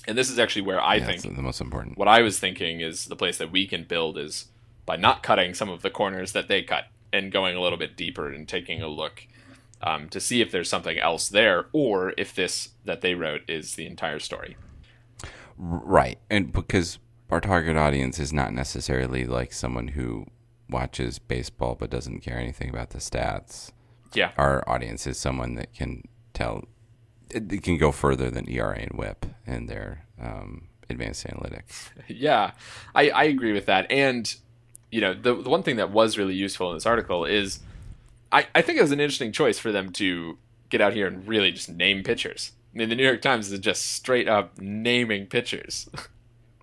And 0.09 0.17
this 0.17 0.31
is 0.31 0.39
actually 0.39 0.63
where 0.63 0.81
I 0.81 0.95
Yeah, 0.97 1.07
think 1.07 1.23
the 1.37 1.43
most 1.43 1.61
important. 1.61 1.99
what 1.99 2.09
I 2.09 2.23
was 2.23 2.39
thinking 2.39 2.81
is 2.81 3.07
the 3.07 3.17
place 3.17 3.37
that 3.39 3.51
we 3.53 3.67
can 3.67 3.85
build 3.85 4.17
is 4.17 4.47
by 4.87 4.97
not 4.97 5.23
cutting 5.23 5.53
some 5.53 5.69
of 5.69 5.83
the 5.83 5.91
corners 5.91 6.33
that 6.33 6.49
they 6.49 6.63
cut 6.63 6.85
and 7.13 7.33
going 7.33 7.57
a 7.57 7.61
little 7.61 7.79
bit 7.79 7.97
deeper 7.97 8.33
and 8.33 8.49
taking 8.49 8.81
a 8.81 8.89
look 8.89 9.27
um, 9.83 10.09
to 10.09 10.21
see 10.21 10.41
if 10.41 10.51
there's 10.51 10.69
something 10.69 10.99
else 10.99 11.29
there 11.29 11.67
or 11.73 12.15
if 12.17 12.35
this 12.35 12.71
that 12.85 13.01
they 13.01 13.15
wrote 13.15 13.43
is 13.49 13.75
the 13.75 13.87
entire 13.87 14.19
story. 14.19 14.57
Right. 15.59 16.19
And 16.31 16.53
because 16.53 16.99
our 17.31 17.41
target 17.41 17.77
audience 17.77 18.19
is 18.19 18.33
not 18.33 18.53
necessarily 18.53 19.27
like 19.27 19.53
someone 19.53 19.89
who 19.89 20.27
watches 20.69 21.19
baseball 21.19 21.77
but 21.79 21.91
doesn't 21.91 22.21
care 22.21 22.39
anything 22.39 22.71
about 22.71 22.91
the 22.91 22.99
stats. 22.99 23.73
Yeah. 24.15 24.33
Our 24.37 24.69
audience 24.69 25.07
is 25.07 25.19
someone 25.19 25.55
that 25.55 25.73
can 25.75 26.03
tell, 26.33 26.65
it 27.31 27.63
can 27.63 27.77
go 27.77 27.93
further 27.93 28.31
than 28.31 28.49
ERA 28.49 28.79
and 28.79 28.93
WHIP 28.93 29.27
in 29.47 29.67
their 29.67 30.07
um, 30.21 30.69
advanced 30.89 31.27
analytics. 31.27 31.91
yeah, 32.09 32.53
I, 32.95 33.11
I 33.11 33.25
agree 33.25 33.53
with 33.53 33.67
that. 33.67 33.91
And, 33.91 34.35
you 34.97 35.03
know, 35.03 35.13
the, 35.13 35.35
the 35.43 35.51
one 35.51 35.63
thing 35.63 35.77
that 35.77 35.91
was 35.91 36.17
really 36.17 36.35
useful 36.35 36.71
in 36.71 36.77
this 36.77 36.87
article 36.87 37.27
is 37.27 37.61
I, 38.33 38.47
I 38.55 38.63
think 38.63 38.79
it 38.79 38.83
was 38.83 38.93
an 38.93 39.01
interesting 39.01 39.31
choice 39.31 39.59
for 39.59 39.71
them 39.71 39.93
to 39.93 40.39
get 40.71 40.81
out 40.81 40.95
here 40.95 41.07
and 41.07 41.29
really 41.29 41.53
just 41.53 41.69
name 41.69 42.03
pitchers. 42.03 42.53
I 42.75 42.79
mean, 42.79 42.89
the 42.89 42.95
New 42.95 43.05
York 43.05 43.21
Times 43.21 43.53
is 43.53 43.61
just 43.61 43.93
straight 43.93 44.27
up 44.27 44.59
naming 44.59 45.27
pitchers. 45.27 45.89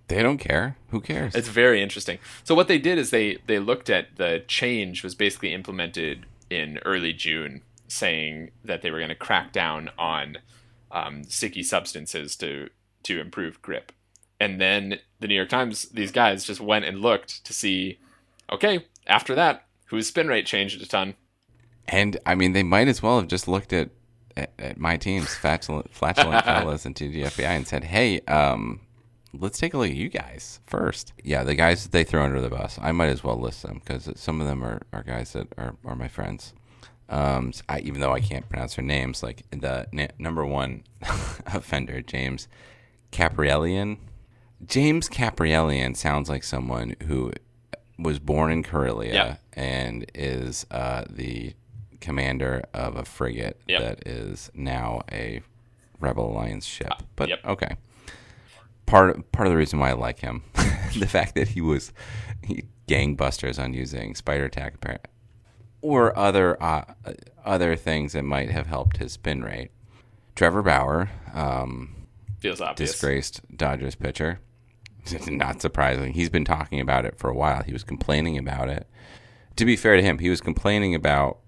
They 0.09 0.21
don't 0.21 0.37
care. 0.37 0.75
Who 0.89 0.99
cares? 0.99 1.33
It's 1.33 1.47
very 1.47 1.81
interesting. 1.81 2.19
So 2.43 2.53
what 2.53 2.67
they 2.67 2.77
did 2.77 2.97
is 2.97 3.09
they 3.09 3.37
they 3.47 3.57
looked 3.57 3.89
at 3.89 4.17
the 4.17 4.43
change 4.47 5.01
was 5.01 5.15
basically 5.15 5.53
implemented 5.53 6.25
in 6.49 6.77
early 6.85 7.13
June, 7.13 7.61
saying 7.87 8.51
that 8.65 8.81
they 8.81 8.91
were 8.91 8.99
going 8.99 9.09
to 9.09 9.15
crack 9.15 9.53
down 9.53 9.89
on 9.97 10.39
um, 10.91 11.23
sticky 11.23 11.63
substances 11.63 12.35
to 12.35 12.69
to 13.03 13.21
improve 13.21 13.61
grip. 13.61 13.93
And 14.39 14.59
then 14.59 14.99
the 15.21 15.27
New 15.27 15.35
York 15.35 15.47
Times, 15.47 15.83
these 15.89 16.11
guys 16.11 16.43
just 16.43 16.59
went 16.59 16.83
and 16.83 16.99
looked 16.99 17.45
to 17.45 17.53
see, 17.53 17.99
okay, 18.53 18.85
after 19.07 19.35
that, 19.35 19.65
whose 19.87 20.07
spin 20.07 20.27
rate 20.27 20.45
changed 20.45 20.81
a 20.81 20.85
ton. 20.85 21.15
And 21.87 22.17
I 22.25 22.35
mean, 22.35 22.53
they 22.53 22.63
might 22.63 22.87
as 22.87 23.03
well 23.03 23.19
have 23.19 23.27
just 23.27 23.47
looked 23.47 23.73
at 23.73 23.89
at, 24.35 24.51
at 24.57 24.77
my 24.79 24.97
team's 24.97 25.35
flatulent, 25.35 25.93
flatulent 25.93 26.43
fellas 26.45 26.85
and 26.85 26.95
TGFBI 26.95 27.43
and 27.43 27.67
said, 27.67 27.83
"Hey, 27.83 28.21
um, 28.21 28.79
let's 29.33 29.59
take 29.59 29.73
a 29.73 29.77
look 29.77 29.89
at 29.89 29.95
you 29.95 30.09
guys 30.09 30.59
first. 30.65 31.13
Yeah, 31.23 31.43
the 31.43 31.55
guys 31.55 31.83
that 31.83 31.91
they 31.91 32.03
throw 32.03 32.23
under 32.23 32.41
the 32.41 32.49
bus, 32.49 32.79
I 32.81 32.91
might 32.91 33.09
as 33.09 33.23
well 33.23 33.39
list 33.39 33.63
them 33.63 33.81
because 33.83 34.09
some 34.15 34.39
of 34.39 34.47
them 34.47 34.63
are, 34.63 34.81
are 34.91 35.03
guys 35.03 35.33
that 35.33 35.47
are, 35.57 35.75
are 35.83 35.95
my 35.95 36.07
friends. 36.07 36.53
Um, 37.09 37.51
I, 37.67 37.79
even 37.79 38.01
though 38.01 38.13
I 38.13 38.21
can't 38.21 38.47
pronounce 38.47 38.75
their 38.75 38.85
names, 38.85 39.21
like 39.21 39.43
the 39.51 39.87
na- 39.91 40.07
number 40.17 40.45
one 40.45 40.83
offender, 41.45 42.01
James 42.01 42.47
Kaprielian. 43.11 43.97
James 44.65 45.09
Kaprielian 45.09 45.95
sounds 45.95 46.29
like 46.29 46.43
someone 46.43 46.95
who 47.07 47.33
was 47.99 48.19
born 48.19 48.51
in 48.51 48.63
Karelia 48.63 49.13
Yep. 49.13 49.41
and 49.53 50.05
is 50.15 50.65
uh, 50.71 51.05
the 51.09 51.53
commander 52.01 52.63
of 52.73 52.95
a 52.95 53.05
frigate 53.05 53.59
Yep. 53.67 53.81
that 53.81 54.07
is 54.07 54.49
now 54.53 55.03
a 55.11 55.41
Rebel 55.99 56.31
Alliance 56.31 56.65
ship. 56.65 56.91
But 57.15 57.29
yep. 57.29 57.39
okay, 57.45 57.75
part 58.85 59.31
part 59.31 59.47
of 59.47 59.51
the 59.53 59.57
reason 59.57 59.79
why 59.79 59.89
I 59.91 59.93
like 59.93 60.19
him, 60.19 60.43
the 60.97 61.07
fact 61.07 61.35
that 61.35 61.49
he 61.49 61.61
was 61.61 61.93
he, 62.43 62.65
gangbusters 62.87 63.57
on 63.61 63.73
using 63.73 64.15
spider 64.15 64.49
tack 64.49 64.79
appar- 64.81 64.99
or 65.81 66.17
other 66.17 66.61
uh, 66.61 66.83
other 67.45 67.75
things 67.75 68.13
that 68.13 68.23
might 68.23 68.49
have 68.49 68.67
helped 68.67 68.97
his 68.97 69.13
spin 69.13 69.41
rate. 69.43 69.71
Trevor 70.35 70.63
Bauer, 70.63 71.09
um, 71.33 71.95
Feels 72.39 72.59
obvious. 72.59 72.91
disgraced 72.91 73.41
Dodgers 73.55 73.95
pitcher. 73.95 74.39
Not 75.27 75.61
surprising. 75.61 76.13
He's 76.13 76.29
been 76.29 76.45
talking 76.45 76.79
about 76.79 77.05
it 77.05 77.17
for 77.17 77.29
a 77.29 77.35
while. 77.35 77.63
He 77.63 77.73
was 77.73 77.83
complaining 77.83 78.37
about 78.37 78.69
it. 78.69 78.87
To 79.57 79.65
be 79.65 79.75
fair 79.75 79.95
to 79.95 80.01
him, 80.01 80.19
he 80.19 80.29
was 80.29 80.41
complaining 80.41 80.95
about 80.95 81.39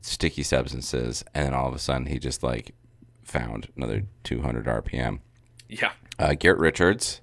sticky 0.00 0.42
substances, 0.42 1.24
and 1.34 1.46
then 1.46 1.54
all 1.54 1.68
of 1.68 1.74
a 1.74 1.78
sudden 1.78 2.06
he 2.06 2.18
just 2.18 2.42
like 2.42 2.74
found 3.22 3.68
another 3.76 4.04
200 4.24 4.66
RPM. 4.66 5.20
Yeah. 5.68 5.92
Uh, 6.18 6.34
Garrett 6.34 6.60
Richards, 6.60 7.20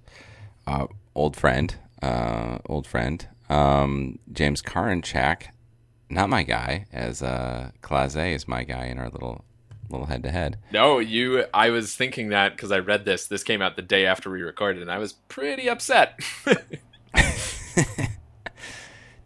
uh, 0.67 0.87
old 1.15 1.35
friend, 1.35 1.75
uh, 2.01 2.59
old 2.65 2.87
friend. 2.87 3.27
Um, 3.49 4.19
James 4.31 4.61
Karinchak, 4.61 5.47
not 6.09 6.29
my 6.29 6.43
guy, 6.43 6.85
as 6.91 7.23
uh, 7.23 7.71
Clase 7.81 8.35
is 8.35 8.47
my 8.47 8.63
guy 8.63 8.85
in 8.85 8.99
our 8.99 9.09
little 9.09 9.43
little 9.89 10.07
head 10.07 10.23
to 10.23 10.31
head. 10.31 10.57
No, 10.71 10.99
you. 10.99 11.45
I 11.53 11.69
was 11.69 11.95
thinking 11.95 12.29
that 12.29 12.55
because 12.55 12.71
I 12.71 12.79
read 12.79 13.05
this. 13.05 13.27
This 13.27 13.43
came 13.43 13.61
out 13.61 13.75
the 13.75 13.81
day 13.81 14.05
after 14.05 14.29
we 14.29 14.41
recorded, 14.41 14.81
and 14.81 14.91
I 14.91 14.97
was 14.97 15.13
pretty 15.13 15.69
upset. 15.69 16.19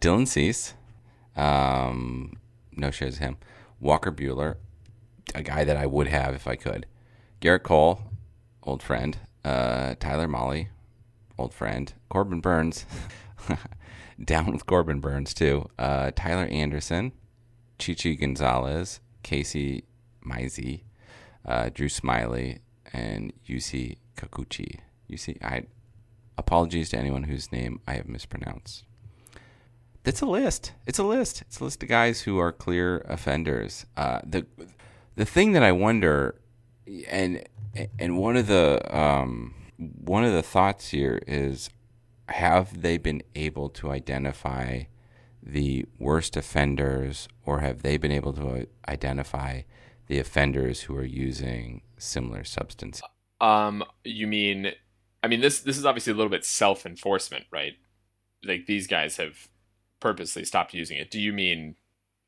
Dylan 0.00 0.28
Cease, 0.28 0.74
um, 1.36 2.34
no 2.72 2.90
shares 2.90 3.14
of 3.14 3.20
him. 3.20 3.36
Walker 3.80 4.12
Buehler, 4.12 4.56
a 5.34 5.42
guy 5.42 5.64
that 5.64 5.76
I 5.76 5.86
would 5.86 6.08
have 6.08 6.34
if 6.34 6.46
I 6.46 6.56
could. 6.56 6.86
Gerrit 7.40 7.62
Cole, 7.62 8.00
old 8.62 8.82
friend. 8.82 9.18
Uh, 9.44 9.94
Tyler 10.00 10.28
Mahle, 10.28 10.68
old 11.38 11.52
friend. 11.52 11.92
Corbin 12.08 12.40
Burnes, 12.40 12.86
down 14.24 14.52
with 14.52 14.66
Corbin 14.66 15.00
Burnes 15.00 15.34
too. 15.34 15.68
Uh, 15.78 16.10
Tyler 16.14 16.46
Anderson, 16.46 17.12
Chichi 17.78 18.16
Gonzalez, 18.16 19.00
Casey 19.22 19.84
Mizey, 20.24 20.82
uh, 21.44 21.70
Drew 21.72 21.88
Smyly, 21.88 22.60
and 22.92 23.32
Yusei 23.48 23.98
Kakuchi. 24.16 24.80
Yusei, 25.10 25.42
I 25.42 25.64
apologies 26.36 26.90
to 26.90 26.98
anyone 26.98 27.24
whose 27.24 27.52
name 27.52 27.80
I 27.86 27.94
have 27.94 28.08
mispronounced. 28.08 28.84
That's 30.02 30.20
a 30.20 30.26
list. 30.26 30.72
It's 30.86 30.98
a 30.98 31.04
list. 31.04 31.42
It's 31.42 31.60
a 31.60 31.64
list 31.64 31.82
of 31.82 31.88
guys 31.88 32.22
who 32.22 32.38
are 32.38 32.52
clear 32.52 32.98
offenders. 33.08 33.86
Uh, 33.96 34.20
the 34.24 34.46
the 35.16 35.24
thing 35.24 35.52
that 35.52 35.62
I 35.62 35.72
wonder, 35.72 36.36
and 37.08 37.42
and 37.98 38.18
one 38.18 38.36
of 38.36 38.46
the 38.46 38.80
um, 38.96 39.54
one 39.78 40.24
of 40.24 40.32
the 40.32 40.42
thoughts 40.42 40.88
here 40.88 41.22
is, 41.26 41.70
have 42.28 42.82
they 42.82 42.98
been 42.98 43.22
able 43.34 43.70
to 43.70 43.90
identify 43.90 44.84
the 45.42 45.86
worst 45.98 46.36
offenders, 46.36 47.28
or 47.46 47.60
have 47.60 47.82
they 47.82 47.96
been 47.96 48.12
able 48.12 48.32
to 48.34 48.66
identify 48.86 49.62
the 50.06 50.18
offenders 50.18 50.82
who 50.82 50.96
are 50.96 51.04
using 51.04 51.82
similar 51.98 52.44
substances? 52.44 53.02
um, 53.40 53.84
you 54.04 54.26
mean? 54.26 54.72
I 55.22 55.28
mean 55.28 55.40
this. 55.40 55.60
This 55.60 55.78
is 55.78 55.86
obviously 55.86 56.12
a 56.12 56.16
little 56.16 56.30
bit 56.30 56.44
self 56.44 56.84
enforcement, 56.86 57.44
right? 57.50 57.74
Like 58.44 58.66
these 58.66 58.86
guys 58.86 59.16
have 59.16 59.48
purposely 60.00 60.44
stopped 60.44 60.74
using 60.74 60.98
it. 60.98 61.10
Do 61.10 61.20
you 61.20 61.32
mean 61.32 61.76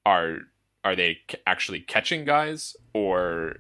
are 0.07 0.39
are 0.85 0.97
they 0.97 1.19
actually 1.47 1.81
catching 1.81 2.25
guys 2.25 2.77
or 2.95 3.57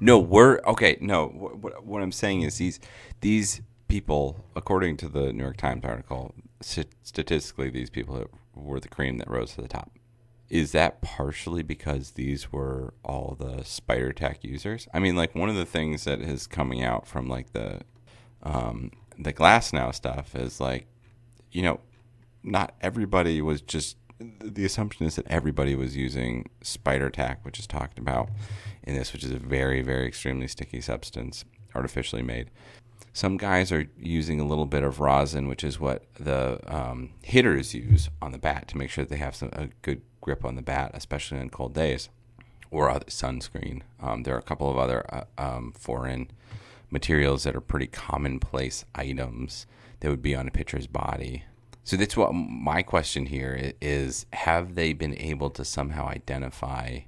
No, 0.00 0.18
we're 0.18 0.60
okay. 0.60 0.96
No, 1.00 1.26
what, 1.26 1.58
what, 1.58 1.84
what 1.84 2.02
I'm 2.02 2.12
saying 2.12 2.42
is 2.42 2.58
these 2.58 2.80
these 3.20 3.60
people, 3.88 4.44
according 4.54 4.96
to 4.98 5.08
the 5.08 5.32
New 5.32 5.42
York 5.42 5.56
Times 5.56 5.84
article, 5.84 6.34
st- 6.62 6.94
statistically, 7.02 7.70
these 7.70 7.90
people 7.90 8.24
were 8.54 8.80
the 8.80 8.88
cream 8.88 9.18
that 9.18 9.28
rose 9.28 9.54
to 9.54 9.62
the 9.62 9.68
top. 9.68 9.90
Is 10.50 10.72
that 10.72 11.02
partially 11.02 11.62
because 11.62 12.12
these 12.12 12.50
were 12.50 12.94
all 13.04 13.36
the 13.38 13.62
spider 13.64 14.12
tack 14.12 14.42
users? 14.42 14.88
I 14.94 14.98
mean, 14.98 15.14
like 15.14 15.34
one 15.34 15.50
of 15.50 15.56
the 15.56 15.66
things 15.66 16.04
that 16.04 16.20
is 16.20 16.46
coming 16.46 16.82
out 16.82 17.06
from 17.06 17.28
like 17.28 17.52
the 17.52 17.82
um, 18.42 18.92
the 19.18 19.32
Glasnow 19.32 19.94
stuff 19.94 20.34
is 20.34 20.60
like, 20.60 20.86
you 21.50 21.62
know, 21.62 21.80
not 22.42 22.74
everybody 22.80 23.42
was 23.42 23.60
just 23.60 23.96
the 24.20 24.64
assumption 24.64 25.06
is 25.06 25.16
that 25.16 25.26
everybody 25.28 25.74
was 25.76 25.96
using 25.96 26.48
spider 26.62 27.10
tack, 27.10 27.44
which 27.44 27.58
is 27.58 27.66
talked 27.66 27.98
about 27.98 28.30
in 28.82 28.94
this, 28.94 29.12
which 29.12 29.24
is 29.24 29.30
a 29.30 29.38
very, 29.38 29.80
very 29.80 30.08
extremely 30.08 30.48
sticky 30.48 30.80
substance, 30.80 31.44
artificially 31.74 32.22
made. 32.22 32.50
Some 33.18 33.36
guys 33.36 33.72
are 33.72 33.88
using 33.98 34.38
a 34.38 34.46
little 34.46 34.64
bit 34.64 34.84
of 34.84 35.00
rosin, 35.00 35.48
which 35.48 35.64
is 35.64 35.80
what 35.80 36.04
the 36.20 36.60
um, 36.72 37.14
hitters 37.20 37.74
use 37.74 38.08
on 38.22 38.30
the 38.30 38.38
bat 38.38 38.68
to 38.68 38.78
make 38.78 38.90
sure 38.90 39.02
that 39.02 39.10
they 39.10 39.16
have 39.16 39.34
some, 39.34 39.48
a 39.54 39.70
good 39.82 40.02
grip 40.20 40.44
on 40.44 40.54
the 40.54 40.62
bat, 40.62 40.92
especially 40.94 41.40
on 41.40 41.50
cold 41.50 41.74
days, 41.74 42.10
or 42.70 42.88
other 42.88 43.06
sunscreen. 43.06 43.82
Um, 43.98 44.22
there 44.22 44.36
are 44.36 44.38
a 44.38 44.42
couple 44.42 44.70
of 44.70 44.78
other 44.78 45.04
uh, 45.12 45.24
um, 45.36 45.72
foreign 45.76 46.30
materials 46.90 47.42
that 47.42 47.56
are 47.56 47.60
pretty 47.60 47.88
commonplace 47.88 48.84
items 48.94 49.66
that 49.98 50.10
would 50.10 50.22
be 50.22 50.36
on 50.36 50.46
a 50.46 50.52
pitcher's 50.52 50.86
body. 50.86 51.42
So 51.82 51.96
that's 51.96 52.16
what 52.16 52.30
my 52.32 52.82
question 52.82 53.26
here 53.26 53.72
is: 53.80 54.26
Have 54.32 54.76
they 54.76 54.92
been 54.92 55.18
able 55.18 55.50
to 55.50 55.64
somehow 55.64 56.06
identify 56.06 57.00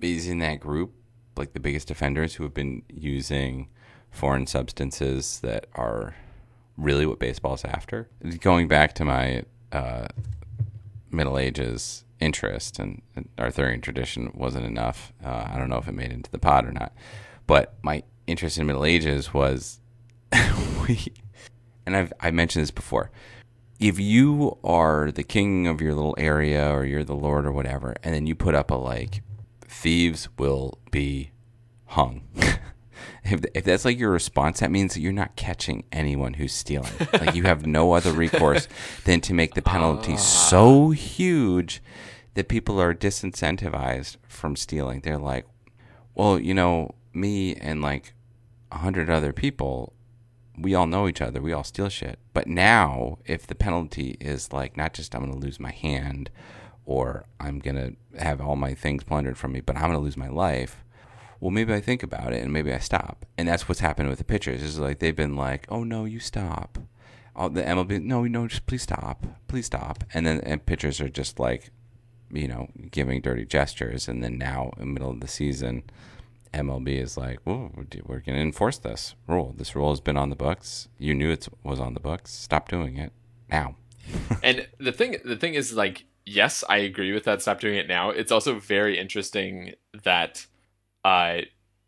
is 0.00 0.26
in 0.26 0.40
that 0.40 0.58
group 0.58 0.94
like 1.36 1.52
the 1.52 1.60
biggest 1.60 1.92
offenders 1.92 2.34
who 2.34 2.42
have 2.42 2.54
been 2.54 2.82
using 2.88 3.68
foreign 4.14 4.46
substances 4.46 5.40
that 5.40 5.66
are 5.74 6.14
really 6.76 7.04
what 7.04 7.18
baseball's 7.18 7.64
after? 7.64 8.08
Going 8.40 8.68
back 8.68 8.94
to 8.94 9.04
my 9.04 9.42
uh, 9.72 10.06
Middle 11.10 11.36
Ages 11.36 12.04
interest 12.20 12.78
and 12.78 13.02
Arthurian 13.38 13.80
tradition 13.80 14.30
wasn't 14.34 14.64
enough. 14.64 15.12
Uh, 15.22 15.48
I 15.52 15.58
don't 15.58 15.68
know 15.68 15.78
if 15.78 15.88
it 15.88 15.92
made 15.92 16.12
into 16.12 16.30
the 16.30 16.38
pod 16.38 16.64
or 16.64 16.72
not, 16.72 16.92
but 17.46 17.74
my 17.82 18.04
interest 18.26 18.56
in 18.56 18.66
Middle 18.66 18.84
Ages 18.84 19.34
was 19.34 19.80
we, 20.88 21.12
and 21.84 21.96
I've 21.96 22.12
I 22.20 22.30
mentioned 22.30 22.62
this 22.62 22.70
before. 22.70 23.10
If 23.80 23.98
you 23.98 24.56
are 24.62 25.10
the 25.10 25.24
king 25.24 25.66
of 25.66 25.80
your 25.80 25.92
little 25.94 26.14
area 26.16 26.70
or 26.70 26.84
you're 26.84 27.04
the 27.04 27.16
lord 27.16 27.44
or 27.44 27.52
whatever, 27.52 27.96
and 28.04 28.14
then 28.14 28.26
you 28.26 28.36
put 28.36 28.54
up 28.54 28.70
a 28.70 28.76
like, 28.76 29.22
thieves 29.62 30.28
will 30.38 30.78
be 30.92 31.32
hung. 31.86 32.22
if, 33.24 33.44
if 33.54 33.64
that's 33.64 33.84
like 33.84 33.98
your 33.98 34.10
response, 34.10 34.60
that 34.60 34.70
means 34.70 34.94
that 34.94 35.00
you're 35.00 35.12
not 35.12 35.36
catching 35.36 35.84
anyone 35.92 36.34
who's 36.34 36.52
stealing. 36.52 36.92
like 37.12 37.34
you 37.34 37.44
have 37.44 37.66
no 37.66 37.92
other 37.92 38.12
recourse 38.12 38.68
than 39.04 39.20
to 39.22 39.34
make 39.34 39.54
the 39.54 39.62
penalty 39.62 40.16
so 40.16 40.88
ah. 40.88 40.90
huge 40.90 41.82
that 42.34 42.48
people 42.48 42.80
are 42.80 42.94
disincentivized 42.94 44.16
from 44.28 44.56
stealing. 44.56 45.00
They're 45.00 45.18
like, 45.18 45.46
well, 46.14 46.38
you 46.38 46.54
know, 46.54 46.94
me 47.12 47.54
and 47.54 47.80
like 47.80 48.12
a 48.70 48.78
hundred 48.78 49.08
other 49.08 49.32
people, 49.32 49.92
we 50.58 50.74
all 50.74 50.86
know 50.86 51.08
each 51.08 51.20
other. 51.20 51.40
We 51.40 51.52
all 51.52 51.64
steal 51.64 51.88
shit. 51.88 52.18
But 52.32 52.46
now, 52.46 53.18
if 53.24 53.46
the 53.46 53.54
penalty 53.54 54.16
is 54.20 54.52
like 54.52 54.76
not 54.76 54.94
just 54.94 55.14
I'm 55.14 55.22
going 55.22 55.32
to 55.32 55.38
lose 55.38 55.60
my 55.60 55.72
hand 55.72 56.30
or 56.84 57.24
I'm 57.40 57.60
going 57.60 57.76
to 57.76 58.20
have 58.22 58.40
all 58.40 58.56
my 58.56 58.74
things 58.74 59.04
plundered 59.04 59.38
from 59.38 59.52
me, 59.52 59.60
but 59.60 59.76
I'm 59.76 59.82
going 59.82 59.92
to 59.94 59.98
lose 59.98 60.16
my 60.16 60.28
life. 60.28 60.84
Well, 61.40 61.50
maybe 61.50 61.74
I 61.74 61.80
think 61.80 62.02
about 62.02 62.32
it 62.32 62.42
and 62.42 62.52
maybe 62.52 62.72
I 62.72 62.78
stop. 62.78 63.26
And 63.36 63.48
that's 63.48 63.68
what's 63.68 63.80
happened 63.80 64.08
with 64.08 64.18
the 64.18 64.24
pitchers. 64.24 64.62
Is 64.62 64.78
like 64.78 64.98
they've 64.98 65.16
been 65.16 65.36
like, 65.36 65.66
"Oh 65.68 65.84
no, 65.84 66.04
you 66.04 66.20
stop." 66.20 66.78
all 67.36 67.50
the 67.50 67.62
MLB, 67.62 68.02
no, 68.02 68.24
no, 68.24 68.46
just 68.46 68.66
please 68.66 68.82
stop, 68.82 69.26
please 69.48 69.66
stop. 69.66 70.04
And 70.12 70.26
then 70.26 70.40
and 70.40 70.64
pitchers 70.64 71.00
are 71.00 71.08
just 71.08 71.38
like, 71.38 71.70
you 72.30 72.48
know, 72.48 72.68
giving 72.90 73.20
dirty 73.20 73.44
gestures. 73.44 74.08
And 74.08 74.22
then 74.22 74.38
now, 74.38 74.72
in 74.76 74.80
the 74.80 74.92
middle 74.92 75.10
of 75.10 75.20
the 75.20 75.28
season, 75.28 75.82
MLB 76.52 77.00
is 77.00 77.16
like, 77.16 77.40
we're 77.44 77.68
going 77.68 78.22
to 78.24 78.40
enforce 78.40 78.78
this 78.78 79.14
rule. 79.26 79.54
This 79.56 79.74
rule 79.74 79.90
has 79.90 80.00
been 80.00 80.16
on 80.16 80.30
the 80.30 80.36
books. 80.36 80.88
You 80.98 81.14
knew 81.14 81.30
it 81.30 81.48
was 81.62 81.80
on 81.80 81.94
the 81.94 82.00
books. 82.00 82.32
Stop 82.32 82.68
doing 82.68 82.96
it 82.96 83.12
now. 83.50 83.76
and 84.42 84.68
the 84.78 84.92
thing, 84.92 85.16
the 85.24 85.36
thing 85.36 85.54
is, 85.54 85.72
like, 85.72 86.04
yes, 86.24 86.62
I 86.68 86.78
agree 86.78 87.12
with 87.12 87.24
that. 87.24 87.42
Stop 87.42 87.60
doing 87.60 87.76
it 87.76 87.88
now. 87.88 88.10
It's 88.10 88.30
also 88.30 88.58
very 88.58 88.98
interesting 88.98 89.74
that, 90.04 90.46
uh, 91.04 91.38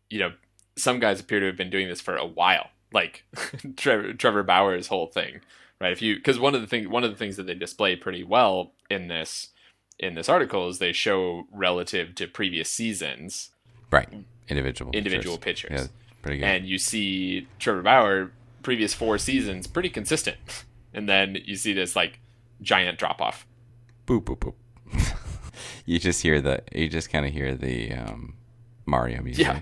you 0.09 0.19
know, 0.19 0.33
some 0.77 0.99
guys 0.99 1.19
appear 1.19 1.39
to 1.39 1.47
have 1.47 1.57
been 1.57 1.69
doing 1.69 1.87
this 1.87 2.01
for 2.01 2.15
a 2.15 2.25
while. 2.25 2.69
Like 2.93 3.25
Trevor, 3.75 4.13
Trevor 4.13 4.43
Bauer's 4.43 4.87
whole 4.87 5.07
thing, 5.07 5.41
right? 5.81 5.91
If 5.91 6.01
you, 6.01 6.15
because 6.15 6.39
one 6.39 6.55
of 6.55 6.61
the 6.61 6.67
things, 6.67 6.87
one 6.87 7.03
of 7.03 7.11
the 7.11 7.17
things 7.17 7.35
that 7.37 7.47
they 7.47 7.55
display 7.55 7.95
pretty 7.95 8.23
well 8.23 8.73
in 8.89 9.07
this, 9.07 9.49
in 9.99 10.15
this 10.15 10.29
article 10.29 10.69
is 10.69 10.79
they 10.79 10.93
show 10.93 11.47
relative 11.51 12.15
to 12.15 12.27
previous 12.27 12.69
seasons, 12.69 13.49
right? 13.91 14.07
Individual, 14.47 14.91
individual 14.91 15.37
pitchers. 15.37 15.69
pitchers. 15.69 15.89
Yeah, 15.89 16.17
pretty 16.21 16.37
good. 16.37 16.45
And 16.45 16.67
you 16.67 16.77
see 16.77 17.47
Trevor 17.59 17.81
Bauer 17.81 18.31
previous 18.61 18.93
four 18.93 19.17
seasons 19.17 19.67
pretty 19.67 19.89
consistent, 19.89 20.37
and 20.93 21.09
then 21.09 21.37
you 21.43 21.55
see 21.55 21.73
this 21.73 21.95
like 21.95 22.19
giant 22.61 22.99
drop 22.99 23.21
off. 23.21 23.45
Boop 24.05 24.23
boop 24.23 24.37
boop. 24.37 25.17
you 25.85 25.99
just 25.99 26.21
hear 26.21 26.39
the, 26.39 26.63
you 26.71 26.87
just 26.87 27.09
kind 27.09 27.25
of 27.25 27.33
hear 27.33 27.55
the 27.55 27.91
um, 27.91 28.36
Mario 28.87 29.21
music. 29.21 29.45
Yeah. 29.45 29.61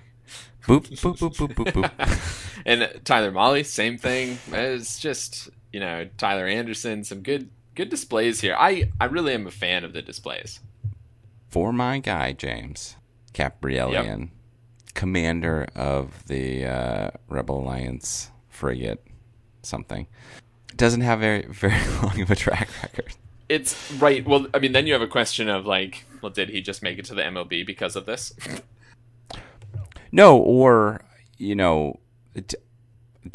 Boop 0.67 0.87
boop 0.89 1.17
boop 1.17 1.35
boop 1.35 1.53
boop 1.53 1.71
boop. 1.73 2.51
and 2.65 2.89
Tyler 3.03 3.31
Mahle, 3.31 3.65
same 3.65 3.97
thing. 3.97 4.39
It's 4.51 4.99
just 4.99 5.49
you 5.73 5.79
know 5.79 6.07
Tyler 6.17 6.47
Anderson, 6.47 7.03
some 7.03 7.21
good 7.21 7.49
good 7.75 7.89
displays 7.89 8.41
here. 8.41 8.55
I 8.57 8.91
I 8.99 9.05
really 9.05 9.33
am 9.33 9.45
a 9.45 9.51
fan 9.51 9.83
of 9.83 9.93
the 9.93 10.01
displays. 10.01 10.59
For 11.49 11.71
my 11.71 11.99
guy 11.99 12.33
James 12.33 12.95
Kaprielian, 13.33 14.19
yep. 14.19 14.29
commander 14.93 15.67
of 15.75 16.25
the 16.27 16.65
uh, 16.65 17.11
Rebel 17.27 17.59
Alliance 17.59 18.31
frigate, 18.49 19.05
something 19.61 20.07
doesn't 20.75 21.01
have 21.01 21.19
very 21.19 21.45
very 21.49 21.85
long 22.01 22.19
of 22.21 22.31
a 22.31 22.35
track 22.35 22.69
record. 22.81 23.13
It's 23.47 23.91
right. 23.93 24.25
Well, 24.25 24.47
I 24.53 24.59
mean, 24.59 24.71
then 24.71 24.87
you 24.87 24.93
have 24.93 25.03
a 25.03 25.07
question 25.07 25.49
of 25.49 25.65
like, 25.65 26.05
well, 26.21 26.31
did 26.31 26.49
he 26.49 26.61
just 26.61 26.81
make 26.81 26.97
it 26.97 27.05
to 27.05 27.13
the 27.13 27.21
MLB 27.21 27.65
because 27.65 27.95
of 27.95 28.05
this? 28.05 28.33
No, 30.15 30.37
or 30.37 31.01
you 31.37 31.55
know, 31.55 31.99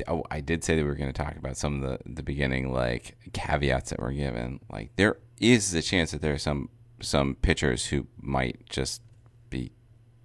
oh, 0.08 0.24
I 0.30 0.40
did 0.40 0.64
say 0.64 0.76
that 0.76 0.82
we 0.82 0.88
were 0.88 0.94
going 0.94 1.12
to 1.12 1.22
talk 1.22 1.36
about 1.36 1.58
some 1.58 1.74
of 1.74 1.82
the 1.82 1.98
the 2.10 2.22
beginning 2.22 2.72
like 2.72 3.18
caveats 3.34 3.90
that 3.90 4.00
were 4.00 4.12
given. 4.12 4.60
Like 4.72 4.96
there 4.96 5.18
is 5.38 5.72
the 5.72 5.82
chance 5.82 6.10
that 6.12 6.22
there 6.22 6.32
are 6.32 6.38
some 6.38 6.70
some 7.02 7.34
pitchers 7.34 7.88
who 7.88 8.06
might 8.18 8.66
just 8.66 9.02
be 9.50 9.72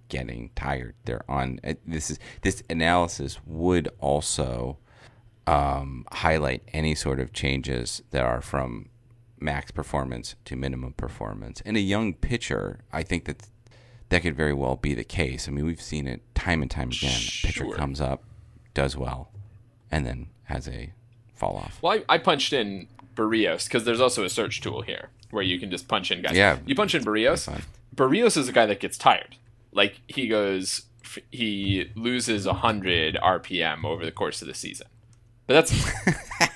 getting 0.08 0.48
tired. 0.56 0.94
They're 1.04 1.30
on 1.30 1.60
uh, 1.62 1.74
this 1.86 2.10
is 2.10 2.18
this 2.40 2.62
analysis 2.70 3.38
would 3.44 3.90
also 4.00 4.78
um, 5.46 6.06
highlight 6.10 6.62
any 6.72 6.94
sort 6.94 7.20
of 7.20 7.34
changes 7.34 8.02
that 8.12 8.24
are 8.24 8.40
from 8.40 8.88
max 9.38 9.72
performance 9.72 10.36
to 10.46 10.56
minimum 10.56 10.94
performance. 10.94 11.60
And 11.66 11.76
a 11.76 11.80
young 11.80 12.14
pitcher, 12.14 12.80
I 12.94 13.02
think 13.02 13.26
that 13.26 13.46
that 14.08 14.22
could 14.22 14.36
very 14.36 14.52
well 14.52 14.76
be 14.76 14.94
the 14.94 15.04
case. 15.04 15.48
I 15.48 15.50
mean, 15.50 15.66
we've 15.66 15.80
seen 15.80 16.06
it 16.06 16.22
time 16.34 16.62
and 16.62 16.70
time 16.70 16.88
again. 16.88 17.10
Sure. 17.10 17.48
Pitcher 17.48 17.68
comes 17.70 18.00
up, 18.00 18.22
does 18.74 18.96
well, 18.96 19.30
and 19.90 20.06
then 20.06 20.28
has 20.44 20.68
a 20.68 20.92
fall 21.34 21.56
off. 21.56 21.78
Well, 21.82 21.98
I, 22.08 22.14
I 22.14 22.18
punched 22.18 22.52
in 22.52 22.88
Berrios 23.14 23.64
because 23.64 23.84
there's 23.84 24.00
also 24.00 24.24
a 24.24 24.30
search 24.30 24.60
tool 24.60 24.82
here 24.82 25.10
where 25.30 25.42
you 25.42 25.58
can 25.58 25.70
just 25.70 25.88
punch 25.88 26.10
in 26.10 26.22
guys. 26.22 26.36
Yeah, 26.36 26.58
you 26.66 26.74
punch 26.74 26.94
in 26.94 27.04
Berrios. 27.04 27.48
Berrios 27.94 28.36
is 28.36 28.48
a 28.48 28.52
guy 28.52 28.66
that 28.66 28.80
gets 28.80 28.96
tired. 28.96 29.36
Like 29.72 30.00
he 30.06 30.28
goes, 30.28 30.82
he 31.30 31.90
loses 31.94 32.46
hundred 32.46 33.16
RPM 33.16 33.84
over 33.84 34.04
the 34.04 34.12
course 34.12 34.40
of 34.40 34.48
the 34.48 34.54
season. 34.54 34.86
But 35.46 35.54
that's 35.54 36.48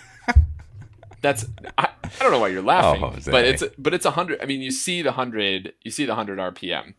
that's 1.20 1.46
I, 1.78 1.88
I 2.02 2.22
don't 2.22 2.32
know 2.32 2.38
why 2.38 2.48
you're 2.48 2.62
laughing, 2.62 3.02
oh, 3.02 3.14
but 3.30 3.44
it's 3.44 3.62
but 3.78 3.94
it's 3.94 4.06
a 4.06 4.12
hundred. 4.12 4.40
I 4.42 4.46
mean, 4.46 4.60
you 4.60 4.70
see 4.70 5.02
the 5.02 5.12
hundred, 5.12 5.74
you 5.82 5.90
see 5.90 6.04
the 6.04 6.14
hundred 6.14 6.38
RPM. 6.38 6.94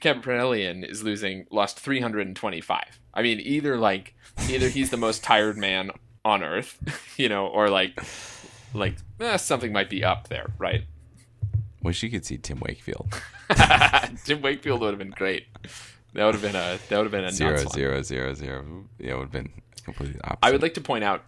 Kaprielian 0.00 0.88
is 0.88 1.02
losing 1.02 1.46
lost 1.50 1.80
325. 1.80 3.00
I 3.14 3.22
mean, 3.22 3.40
either 3.40 3.76
like 3.76 4.14
either 4.48 4.68
he's 4.68 4.90
the 4.90 4.96
most 4.96 5.22
tired 5.22 5.56
man 5.56 5.90
on 6.24 6.42
earth, 6.42 7.14
you 7.18 7.28
know, 7.28 7.46
or 7.46 7.68
like 7.68 7.98
like 8.74 8.96
eh, 9.20 9.36
something 9.36 9.72
might 9.72 9.90
be 9.90 10.04
up 10.04 10.28
there, 10.28 10.52
right? 10.58 10.84
Wish 11.82 12.02
you 12.02 12.10
could 12.10 12.24
see 12.24 12.36
Tim 12.36 12.60
Wakefield. 12.60 13.08
Tim 14.24 14.42
Wakefield 14.42 14.80
would 14.80 14.90
have 14.90 14.98
been 14.98 15.10
great. 15.10 15.46
That 16.14 16.24
would 16.24 16.34
have 16.34 16.42
been 16.42 16.56
a 16.56 16.78
that 16.88 16.96
would 16.96 17.04
have 17.04 17.12
been 17.12 17.24
a 17.24 17.32
zero 17.32 17.64
zero 17.72 18.02
zero 18.02 18.34
zero. 18.34 18.84
Yeah, 18.98 19.12
it 19.12 19.14
would 19.14 19.22
have 19.22 19.32
been 19.32 19.52
completely 19.84 20.20
opposite. 20.22 20.38
I 20.42 20.50
would 20.50 20.62
like 20.62 20.74
to 20.74 20.80
point 20.80 21.04
out 21.04 21.24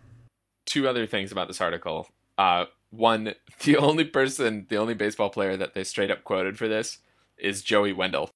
two 0.67 0.89
other 0.89 1.07
things 1.07 1.33
about 1.33 1.49
this 1.49 1.61
article. 1.61 2.09
Uh, 2.37 2.67
one, 2.91 3.35
the 3.65 3.77
only 3.77 4.05
person, 4.05 4.67
the 4.69 4.77
only 4.77 4.95
baseball 4.95 5.31
player 5.31 5.57
that 5.57 5.75
they 5.75 5.85
straight 5.85 6.11
up 6.11 6.25
quoted 6.25 6.59
for 6.59 6.69
this 6.69 6.99
is 7.39 7.63
Joey 7.63 7.93
Wendle. 7.93 8.31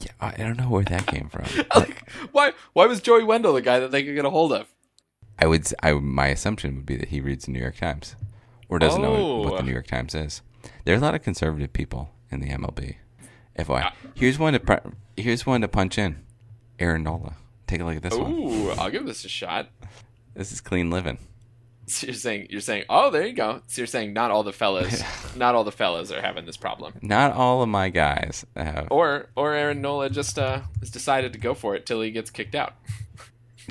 Yeah, 0.00 0.12
I 0.20 0.36
don't 0.36 0.58
know 0.58 0.68
where 0.68 0.84
that 0.84 1.06
came 1.06 1.28
from. 1.28 1.46
like, 1.74 2.10
why? 2.32 2.52
Why 2.72 2.86
was 2.86 3.00
Joey 3.00 3.24
Wendle 3.24 3.54
the 3.54 3.62
guy 3.62 3.78
that 3.78 3.90
they 3.90 4.02
could 4.02 4.14
get 4.14 4.24
a 4.24 4.30
hold 4.30 4.52
of? 4.52 4.68
I 5.38 5.46
would. 5.46 5.66
I 5.82 5.92
my 5.92 6.28
assumption 6.28 6.76
would 6.76 6.86
be 6.86 6.96
that 6.96 7.08
he 7.08 7.20
reads 7.20 7.46
the 7.46 7.52
New 7.52 7.60
York 7.60 7.76
Times, 7.76 8.14
or 8.68 8.78
doesn't 8.78 9.04
oh. 9.04 9.42
know 9.42 9.48
what 9.48 9.58
the 9.58 9.62
New 9.62 9.72
York 9.72 9.86
Times 9.86 10.14
is. 10.14 10.42
There 10.84 10.94
are 10.94 10.98
a 10.98 11.00
lot 11.00 11.14
of 11.14 11.22
conservative 11.22 11.72
people 11.72 12.10
in 12.30 12.40
the 12.40 12.48
MLB. 12.48 12.96
FYI, 13.58 13.84
uh, 13.86 13.90
here's 14.14 14.38
one 14.38 14.52
to 14.52 14.82
here's 15.16 15.46
one 15.46 15.62
to 15.62 15.68
punch 15.68 15.98
in. 15.98 16.24
Aaron 16.78 17.04
Nola. 17.04 17.36
Take 17.66 17.80
a 17.80 17.84
look 17.84 17.96
at 17.96 18.02
this 18.02 18.14
one. 18.14 18.32
Ooh, 18.32 18.70
I'll 18.72 18.90
give 18.90 19.06
this 19.06 19.24
a 19.24 19.28
shot. 19.28 19.68
This 20.34 20.52
is 20.52 20.60
clean 20.60 20.90
living. 20.90 21.18
So 21.88 22.08
you're 22.08 22.14
saying 22.14 22.48
you're 22.50 22.60
saying 22.60 22.84
oh 22.90 23.10
there 23.10 23.24
you 23.24 23.32
go. 23.32 23.62
So 23.68 23.80
you're 23.80 23.86
saying 23.86 24.12
not 24.12 24.32
all 24.32 24.42
the 24.42 24.52
fellas 24.52 25.04
not 25.36 25.54
all 25.54 25.62
the 25.62 25.70
fellas 25.70 26.10
are 26.10 26.20
having 26.20 26.44
this 26.44 26.56
problem. 26.56 26.94
Not 27.00 27.32
all 27.32 27.62
of 27.62 27.68
my 27.68 27.90
guys 27.90 28.44
have. 28.56 28.88
Or 28.90 29.28
or 29.36 29.54
Aaron 29.54 29.80
Nola 29.80 30.10
just 30.10 30.36
uh 30.36 30.62
has 30.80 30.90
decided 30.90 31.32
to 31.34 31.38
go 31.38 31.54
for 31.54 31.76
it 31.76 31.86
till 31.86 32.00
he 32.00 32.10
gets 32.10 32.28
kicked 32.28 32.56
out. 32.56 32.74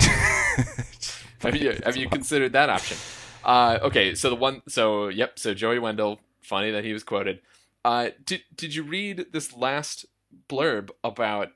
have 1.40 1.54
you 1.54 1.78
have 1.84 1.96
you 1.96 2.08
considered 2.08 2.54
that 2.54 2.70
option? 2.70 2.96
Uh, 3.44 3.78
okay, 3.82 4.14
so 4.14 4.28
the 4.28 4.36
one 4.36 4.62
so 4.66 5.08
yep, 5.08 5.38
so 5.38 5.54
Joey 5.54 5.78
Wendle 5.78 6.18
funny 6.40 6.70
that 6.70 6.84
he 6.84 6.92
was 6.92 7.04
quoted. 7.04 7.40
Uh, 7.84 8.10
did 8.24 8.42
did 8.56 8.74
you 8.74 8.82
read 8.82 9.26
this 9.32 9.56
last 9.56 10.06
blurb 10.48 10.90
about 11.04 11.52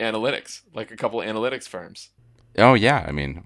analytics, 0.00 0.62
like 0.74 0.90
a 0.90 0.96
couple 0.96 1.20
analytics 1.20 1.68
firms? 1.68 2.10
Oh 2.56 2.74
yeah, 2.74 3.04
I 3.06 3.12
mean, 3.12 3.44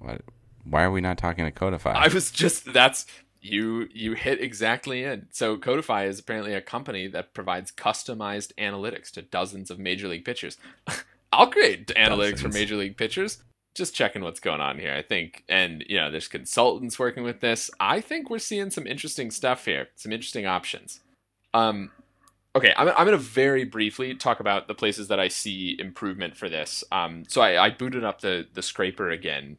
why 0.64 0.82
are 0.82 0.90
we 0.90 1.00
not 1.00 1.18
talking 1.18 1.44
to 1.44 1.50
Codify? 1.50 1.92
I 1.92 2.08
was 2.08 2.30
just 2.30 2.72
that's 2.72 3.06
you 3.40 3.88
you 3.92 4.14
hit 4.14 4.40
exactly 4.40 5.02
in. 5.04 5.26
So 5.32 5.56
Codify 5.56 6.04
is 6.04 6.20
apparently 6.20 6.54
a 6.54 6.60
company 6.60 7.08
that 7.08 7.34
provides 7.34 7.72
customized 7.72 8.52
analytics 8.56 9.10
to 9.12 9.22
dozens 9.22 9.70
of 9.70 9.78
major 9.78 10.08
league 10.08 10.24
pitchers. 10.24 10.56
I'll 11.32 11.50
create 11.50 11.88
analytics 11.88 12.40
for 12.40 12.48
major 12.48 12.76
league 12.76 12.96
pitchers. 12.96 13.42
Just 13.74 13.94
checking 13.94 14.22
what's 14.22 14.40
going 14.40 14.60
on 14.60 14.78
here. 14.78 14.94
I 14.94 15.02
think 15.02 15.44
and 15.48 15.84
you 15.88 15.96
know, 15.96 16.10
there's 16.10 16.28
consultants 16.28 16.98
working 16.98 17.24
with 17.24 17.40
this. 17.40 17.70
I 17.80 18.00
think 18.00 18.30
we're 18.30 18.38
seeing 18.38 18.70
some 18.70 18.86
interesting 18.86 19.30
stuff 19.30 19.64
here. 19.64 19.88
Some 19.96 20.12
interesting 20.12 20.46
options. 20.46 21.00
Um 21.52 21.90
okay, 22.54 22.72
I'm, 22.76 22.88
I'm 22.88 23.06
going 23.06 23.12
to 23.12 23.16
very 23.16 23.64
briefly 23.64 24.14
talk 24.14 24.38
about 24.38 24.68
the 24.68 24.74
places 24.74 25.08
that 25.08 25.18
I 25.18 25.28
see 25.28 25.74
improvement 25.78 26.36
for 26.36 26.50
this. 26.50 26.84
Um, 26.92 27.24
so 27.26 27.40
I, 27.40 27.64
I 27.64 27.70
booted 27.70 28.04
up 28.04 28.20
the 28.20 28.46
the 28.52 28.62
scraper 28.62 29.10
again 29.10 29.56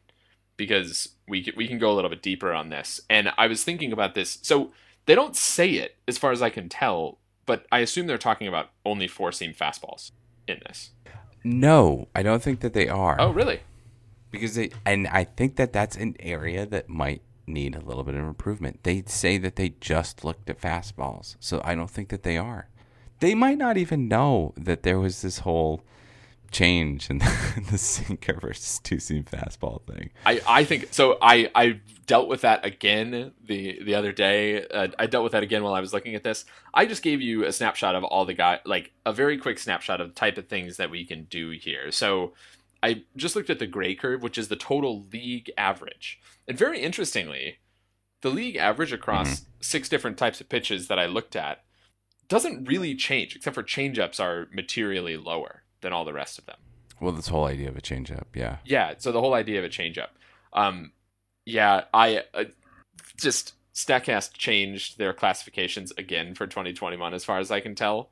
because 0.56 1.10
we 1.28 1.42
can, 1.42 1.54
we 1.56 1.66
can 1.66 1.78
go 1.78 1.90
a 1.90 1.94
little 1.94 2.10
bit 2.10 2.22
deeper 2.22 2.52
on 2.52 2.68
this. 2.68 3.00
And 3.08 3.32
I 3.36 3.46
was 3.46 3.64
thinking 3.64 3.92
about 3.92 4.14
this. 4.14 4.38
So 4.42 4.72
they 5.06 5.14
don't 5.14 5.36
say 5.36 5.72
it 5.72 5.96
as 6.08 6.18
far 6.18 6.32
as 6.32 6.42
I 6.42 6.50
can 6.50 6.68
tell, 6.68 7.18
but 7.46 7.66
I 7.70 7.80
assume 7.80 8.06
they're 8.06 8.18
talking 8.18 8.48
about 8.48 8.70
only 8.84 9.08
four 9.08 9.32
seam 9.32 9.52
fastballs 9.52 10.10
in 10.46 10.60
this. 10.66 10.90
No, 11.42 12.08
I 12.14 12.22
don't 12.22 12.42
think 12.42 12.60
that 12.60 12.72
they 12.72 12.88
are. 12.88 13.20
Oh, 13.20 13.30
really? 13.30 13.60
Because 14.30 14.54
they 14.54 14.70
and 14.84 15.06
I 15.08 15.24
think 15.24 15.56
that 15.56 15.72
that's 15.72 15.96
an 15.96 16.16
area 16.18 16.66
that 16.66 16.88
might 16.88 17.22
need 17.46 17.76
a 17.76 17.80
little 17.80 18.02
bit 18.02 18.14
of 18.14 18.24
improvement. 18.24 18.82
They 18.82 19.04
say 19.06 19.38
that 19.38 19.56
they 19.56 19.74
just 19.80 20.24
looked 20.24 20.48
at 20.48 20.60
fastballs. 20.60 21.36
So 21.40 21.60
I 21.62 21.74
don't 21.74 21.90
think 21.90 22.08
that 22.08 22.22
they 22.22 22.38
are. 22.38 22.68
They 23.20 23.34
might 23.34 23.58
not 23.58 23.76
even 23.76 24.08
know 24.08 24.54
that 24.56 24.82
there 24.82 24.98
was 24.98 25.22
this 25.22 25.40
whole 25.40 25.82
change 26.54 27.10
in 27.10 27.18
the, 27.18 27.64
the 27.72 27.78
sinker 27.78 28.38
versus 28.40 28.78
two 28.78 28.98
seam 28.98 29.24
fastball 29.24 29.82
thing. 29.86 30.10
I, 30.24 30.40
I 30.46 30.64
think 30.64 30.88
so. 30.92 31.18
I, 31.20 31.50
I 31.54 31.80
dealt 32.06 32.28
with 32.28 32.42
that 32.42 32.64
again 32.64 33.32
the 33.44 33.82
the 33.82 33.94
other 33.94 34.12
day. 34.12 34.66
Uh, 34.66 34.88
I 34.98 35.06
dealt 35.06 35.24
with 35.24 35.32
that 35.32 35.42
again 35.42 35.62
while 35.62 35.74
I 35.74 35.80
was 35.80 35.92
looking 35.92 36.14
at 36.14 36.22
this. 36.22 36.44
I 36.72 36.86
just 36.86 37.02
gave 37.02 37.20
you 37.20 37.44
a 37.44 37.52
snapshot 37.52 37.94
of 37.94 38.04
all 38.04 38.24
the 38.24 38.34
guy, 38.34 38.60
like 38.64 38.92
a 39.04 39.12
very 39.12 39.36
quick 39.36 39.58
snapshot 39.58 40.00
of 40.00 40.08
the 40.08 40.14
type 40.14 40.38
of 40.38 40.48
things 40.48 40.76
that 40.78 40.90
we 40.90 41.04
can 41.04 41.24
do 41.24 41.50
here. 41.50 41.90
So 41.90 42.32
I 42.82 43.02
just 43.16 43.34
looked 43.36 43.50
at 43.50 43.58
the 43.58 43.66
gray 43.66 43.94
curve, 43.94 44.22
which 44.22 44.38
is 44.38 44.48
the 44.48 44.56
total 44.56 45.04
league 45.12 45.50
average, 45.58 46.20
and 46.46 46.56
very 46.56 46.80
interestingly, 46.80 47.58
the 48.22 48.30
league 48.30 48.56
average 48.56 48.92
across 48.92 49.40
Mm-hmm. 49.40 49.44
six 49.60 49.88
different 49.88 50.16
types 50.18 50.40
of 50.40 50.48
pitches 50.48 50.88
that 50.88 50.98
I 50.98 51.06
looked 51.06 51.34
at 51.34 51.64
doesn't 52.28 52.68
really 52.68 52.94
change, 52.94 53.34
except 53.36 53.54
for 53.54 53.62
changeups 53.62 54.18
are 54.20 54.48
materially 54.52 55.16
lower 55.16 55.63
than 55.84 55.92
all 55.92 56.04
the 56.04 56.12
rest 56.12 56.38
of 56.38 56.46
them. 56.46 56.56
Well, 57.00 57.12
this 57.12 57.28
whole 57.28 57.44
idea 57.44 57.68
of 57.68 57.76
a 57.76 57.80
changeup, 57.80 58.24
yeah. 58.34 58.56
Yeah, 58.64 58.94
so 58.98 59.12
the 59.12 59.20
whole 59.20 59.34
idea 59.34 59.58
of 59.60 59.64
a 59.64 59.68
changeup. 59.68 60.08
Um, 60.52 60.92
yeah, 61.44 61.84
I 61.92 62.22
uh, 62.32 62.44
just 63.20 63.54
Statcast 63.74 64.32
changed 64.32 64.98
their 64.98 65.12
classifications 65.12 65.92
again 65.98 66.34
for 66.34 66.46
2021, 66.46 67.12
as 67.12 67.24
far 67.24 67.38
as 67.38 67.50
I 67.50 67.60
can 67.60 67.74
tell, 67.74 68.10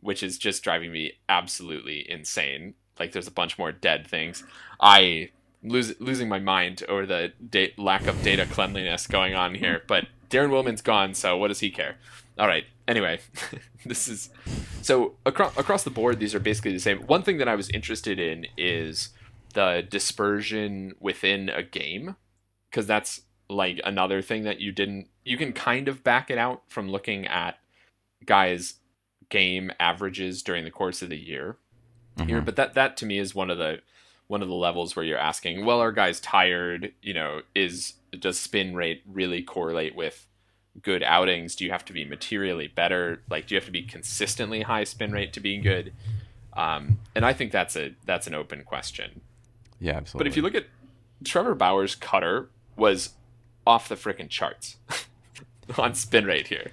which 0.00 0.22
is 0.22 0.36
just 0.36 0.64
driving 0.64 0.90
me 0.90 1.12
absolutely 1.28 2.10
insane. 2.10 2.74
Like, 2.98 3.12
there's 3.12 3.28
a 3.28 3.32
bunch 3.32 3.58
more 3.58 3.72
dead 3.72 4.06
things. 4.06 4.42
I 4.80 5.30
lose, 5.62 5.94
losing 6.00 6.28
my 6.28 6.40
mind 6.40 6.82
over 6.88 7.06
the 7.06 7.32
da- 7.48 7.74
lack 7.78 8.06
of 8.06 8.20
data 8.22 8.46
cleanliness 8.46 9.06
going 9.06 9.34
on 9.34 9.54
here, 9.54 9.82
but 9.86 10.06
Daren 10.28 10.50
Willman's 10.50 10.82
gone, 10.82 11.14
so 11.14 11.36
what 11.36 11.48
does 11.48 11.60
he 11.60 11.70
care? 11.70 11.96
All 12.42 12.48
right. 12.48 12.64
Anyway, 12.88 13.20
this 13.86 14.08
is 14.08 14.30
so 14.82 15.14
across 15.24 15.56
across 15.56 15.84
the 15.84 15.90
board. 15.90 16.18
These 16.18 16.34
are 16.34 16.40
basically 16.40 16.72
the 16.72 16.80
same. 16.80 16.98
One 17.06 17.22
thing 17.22 17.38
that 17.38 17.46
I 17.46 17.54
was 17.54 17.70
interested 17.70 18.18
in 18.18 18.48
is 18.58 19.10
the 19.54 19.86
dispersion 19.88 20.94
within 20.98 21.48
a 21.50 21.62
game, 21.62 22.16
because 22.68 22.88
that's 22.88 23.20
like 23.48 23.80
another 23.84 24.22
thing 24.22 24.42
that 24.42 24.60
you 24.60 24.72
didn't. 24.72 25.06
You 25.24 25.36
can 25.36 25.52
kind 25.52 25.86
of 25.86 26.02
back 26.02 26.32
it 26.32 26.38
out 26.38 26.62
from 26.66 26.90
looking 26.90 27.28
at 27.28 27.60
guys' 28.26 28.74
game 29.28 29.70
averages 29.78 30.42
during 30.42 30.64
the 30.64 30.70
course 30.72 31.00
of 31.00 31.10
the 31.10 31.16
year 31.16 31.58
here, 32.26 32.40
Mhm. 32.42 32.44
but 32.44 32.56
that 32.56 32.74
that 32.74 32.96
to 32.96 33.06
me 33.06 33.20
is 33.20 33.36
one 33.36 33.50
of 33.50 33.58
the 33.58 33.82
one 34.26 34.42
of 34.42 34.48
the 34.48 34.54
levels 34.54 34.96
where 34.96 35.04
you're 35.04 35.16
asking, 35.16 35.64
well, 35.64 35.78
are 35.78 35.92
guys 35.92 36.18
tired? 36.18 36.92
You 37.02 37.14
know, 37.14 37.42
is 37.54 37.94
does 38.18 38.36
spin 38.40 38.74
rate 38.74 39.02
really 39.06 39.42
correlate 39.44 39.94
with 39.94 40.26
good 40.80 41.02
outings? 41.02 41.54
Do 41.54 41.64
you 41.64 41.70
have 41.70 41.84
to 41.86 41.92
be 41.92 42.04
materially 42.04 42.68
better? 42.68 43.22
Like, 43.28 43.46
do 43.46 43.54
you 43.54 43.60
have 43.60 43.66
to 43.66 43.72
be 43.72 43.82
consistently 43.82 44.62
high 44.62 44.84
spin 44.84 45.12
rate 45.12 45.32
to 45.34 45.40
be 45.40 45.58
good? 45.58 45.92
Um, 46.54 46.98
and 47.14 47.24
I 47.24 47.32
think 47.32 47.52
that's 47.52 47.76
a 47.76 47.94
that's 48.04 48.26
an 48.26 48.34
open 48.34 48.62
question. 48.64 49.20
Yeah, 49.80 49.96
absolutely. 49.96 50.24
But 50.24 50.32
if 50.32 50.36
you 50.36 50.42
look 50.42 50.54
at 50.54 50.66
Trevor 51.24 51.54
Bauer's 51.54 51.94
cutter 51.94 52.48
was 52.76 53.10
off 53.66 53.88
the 53.88 53.94
freaking 53.94 54.28
charts 54.28 54.76
on 55.78 55.94
spin 55.94 56.26
rate 56.26 56.48
here. 56.48 56.72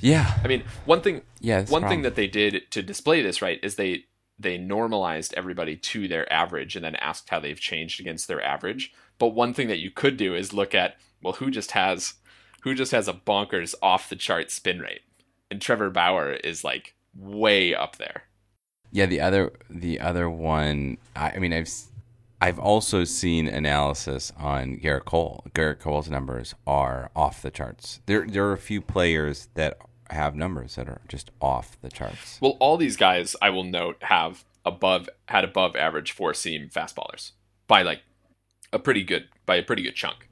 yeah, 0.00 0.38
I 0.42 0.48
mean, 0.48 0.64
one 0.84 1.00
thing 1.00 1.22
yeah, 1.40 1.64
one 1.66 1.88
thing 1.88 2.02
that 2.02 2.14
they 2.14 2.26
did 2.26 2.70
to 2.70 2.82
display 2.82 3.22
this 3.22 3.42
right 3.42 3.58
is 3.62 3.76
they 3.76 4.04
they 4.40 4.56
normalized 4.56 5.34
everybody 5.36 5.76
to 5.76 6.08
their 6.08 6.30
average 6.32 6.74
and 6.74 6.84
then 6.84 6.96
asked 6.96 7.28
how 7.28 7.38
they've 7.38 7.60
changed 7.60 8.00
against 8.00 8.26
their 8.26 8.42
average 8.42 8.92
but 9.18 9.28
one 9.28 9.52
thing 9.52 9.68
that 9.68 9.78
you 9.78 9.90
could 9.90 10.16
do 10.16 10.34
is 10.34 10.52
look 10.52 10.74
at 10.74 10.96
well 11.22 11.34
who 11.34 11.50
just 11.50 11.72
has 11.72 12.14
who 12.60 12.74
just 12.74 12.92
has 12.92 13.08
a 13.08 13.12
bonkers 13.12 13.74
off 13.82 14.08
the 14.08 14.16
chart 14.16 14.50
spin 14.50 14.80
rate 14.80 15.02
and 15.50 15.60
trevor 15.60 15.90
bauer 15.90 16.32
is 16.32 16.62
like 16.64 16.94
way 17.16 17.74
up 17.74 17.96
there 17.96 18.22
Yeah, 18.92 19.06
the 19.06 19.20
other 19.20 19.52
the 19.68 20.00
other 20.00 20.28
one. 20.28 20.98
I, 21.14 21.32
I 21.32 21.38
mean, 21.38 21.52
I've 21.52 21.70
I've 22.40 22.58
also 22.58 23.04
seen 23.04 23.46
analysis 23.46 24.32
on 24.36 24.78
Gerrit 24.78 25.04
Cole. 25.04 25.44
Gerrit 25.54 25.78
Cole's 25.78 26.08
numbers 26.08 26.54
are 26.66 27.10
off 27.14 27.42
the 27.42 27.50
charts. 27.50 28.00
There 28.06 28.26
there 28.26 28.46
are 28.46 28.52
a 28.52 28.58
few 28.58 28.80
players 28.80 29.48
that 29.54 29.78
have 30.10 30.34
numbers 30.34 30.74
that 30.74 30.88
are 30.88 31.02
just 31.06 31.30
off 31.40 31.78
the 31.82 31.88
charts. 31.88 32.38
well 32.40 32.56
all 32.58 32.76
these 32.76 32.96
guys 32.96 33.36
i 33.40 33.48
will 33.48 33.62
note 33.62 33.96
have 34.02 34.44
above 34.64 35.08
had 35.28 35.44
above 35.44 35.76
average 35.76 36.10
four 36.12 36.34
seam 36.34 36.68
fastballers 36.68 37.30
by 37.68 37.82
like 37.82 38.02
a 38.72 38.78
pretty 38.80 39.04
good 39.04 39.28
by 39.46 39.54
a 39.56 39.62
pretty 39.62 39.82
good 39.82 39.94
chunk 39.94 40.28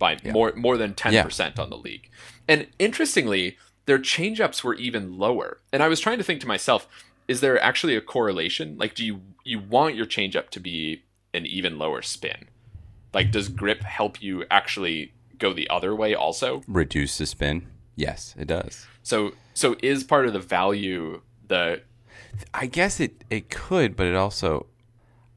by 0.00 0.16
Yeah. 0.24 0.32
more 0.32 0.52
more 0.56 0.76
than 0.76 0.94
10% 0.94 1.60
on 1.60 1.70
the 1.70 1.76
league. 1.78 2.10
And 2.48 2.66
interestingly, 2.80 3.56
their 3.86 4.00
changeups 4.00 4.64
were 4.64 4.74
even 4.74 5.16
lower. 5.16 5.60
And 5.72 5.80
I 5.84 5.86
was 5.88 6.00
trying 6.00 6.18
to 6.18 6.24
think 6.24 6.40
to 6.40 6.48
myself, 6.48 6.88
is 7.28 7.40
there 7.40 7.62
actually 7.62 7.94
a 7.94 8.00
correlation? 8.00 8.76
Like 8.76 8.96
do 8.96 9.04
you 9.06 9.20
you 9.44 9.60
want 9.60 9.94
your 9.94 10.06
changeup 10.06 10.50
to 10.50 10.58
be 10.60 11.04
an 11.32 11.46
even 11.46 11.78
lower 11.78 12.02
spin? 12.02 12.48
Like 13.14 13.30
does 13.30 13.48
grip 13.48 13.82
help 13.82 14.20
you 14.20 14.44
actually 14.50 15.12
go 15.38 15.52
the 15.52 15.70
other 15.70 15.94
way 15.94 16.14
also? 16.14 16.62
Reduce 16.66 17.18
the 17.18 17.26
spin. 17.26 17.66
Yes, 17.94 18.34
it 18.36 18.48
does. 18.48 18.86
So 19.04 19.32
so 19.54 19.76
is 19.82 20.02
part 20.02 20.26
of 20.26 20.32
the 20.32 20.40
value 20.40 21.20
the 21.46 21.82
I 22.54 22.66
guess 22.66 23.00
it 23.00 23.24
it 23.28 23.50
could, 23.50 23.96
but 23.96 24.06
it 24.06 24.14
also, 24.14 24.66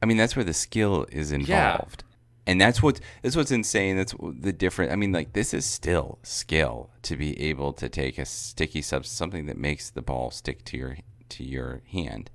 I 0.02 0.06
mean, 0.06 0.16
that's 0.16 0.36
where 0.36 0.44
the 0.44 0.54
skill 0.54 1.06
is 1.10 1.32
involved, 1.32 2.04
and 2.46 2.60
that's 2.60 2.82
what 2.82 3.00
that's 3.22 3.36
what's 3.36 3.50
insane. 3.50 3.96
That's 3.96 4.14
the 4.20 4.52
different. 4.52 4.92
I 4.92 4.96
mean, 4.96 5.12
like 5.12 5.32
this 5.32 5.54
is 5.54 5.64
still 5.64 6.18
skill 6.22 6.90
to 7.02 7.16
be 7.16 7.40
able 7.40 7.72
to 7.74 7.88
take 7.88 8.18
a 8.18 8.24
sticky 8.24 8.82
substance, 8.82 9.16
something 9.16 9.46
that 9.46 9.56
makes 9.56 9.90
the 9.90 10.02
ball 10.02 10.30
stick 10.30 10.64
to 10.66 10.76
your 10.76 10.96
to 11.30 11.44
your 11.44 11.82
hand, 11.90 12.30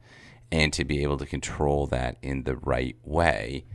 and 0.51 0.73
to 0.73 0.83
be 0.83 1.03
able 1.03 1.17
to 1.17 1.25
control 1.25 1.87
that 1.87 2.17
in 2.21 2.43
the 2.43 2.55
right 2.55 2.97
way 3.03 3.65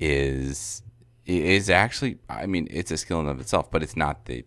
is 0.00 0.82
is 1.26 1.70
actually. 1.70 2.18
I 2.28 2.46
mean, 2.46 2.68
it's 2.70 2.90
a 2.90 2.96
skill 2.96 3.20
in 3.20 3.28
of 3.28 3.40
itself, 3.40 3.70
but 3.70 3.82
it's 3.82 3.96
not 3.96 4.26
the 4.26 4.44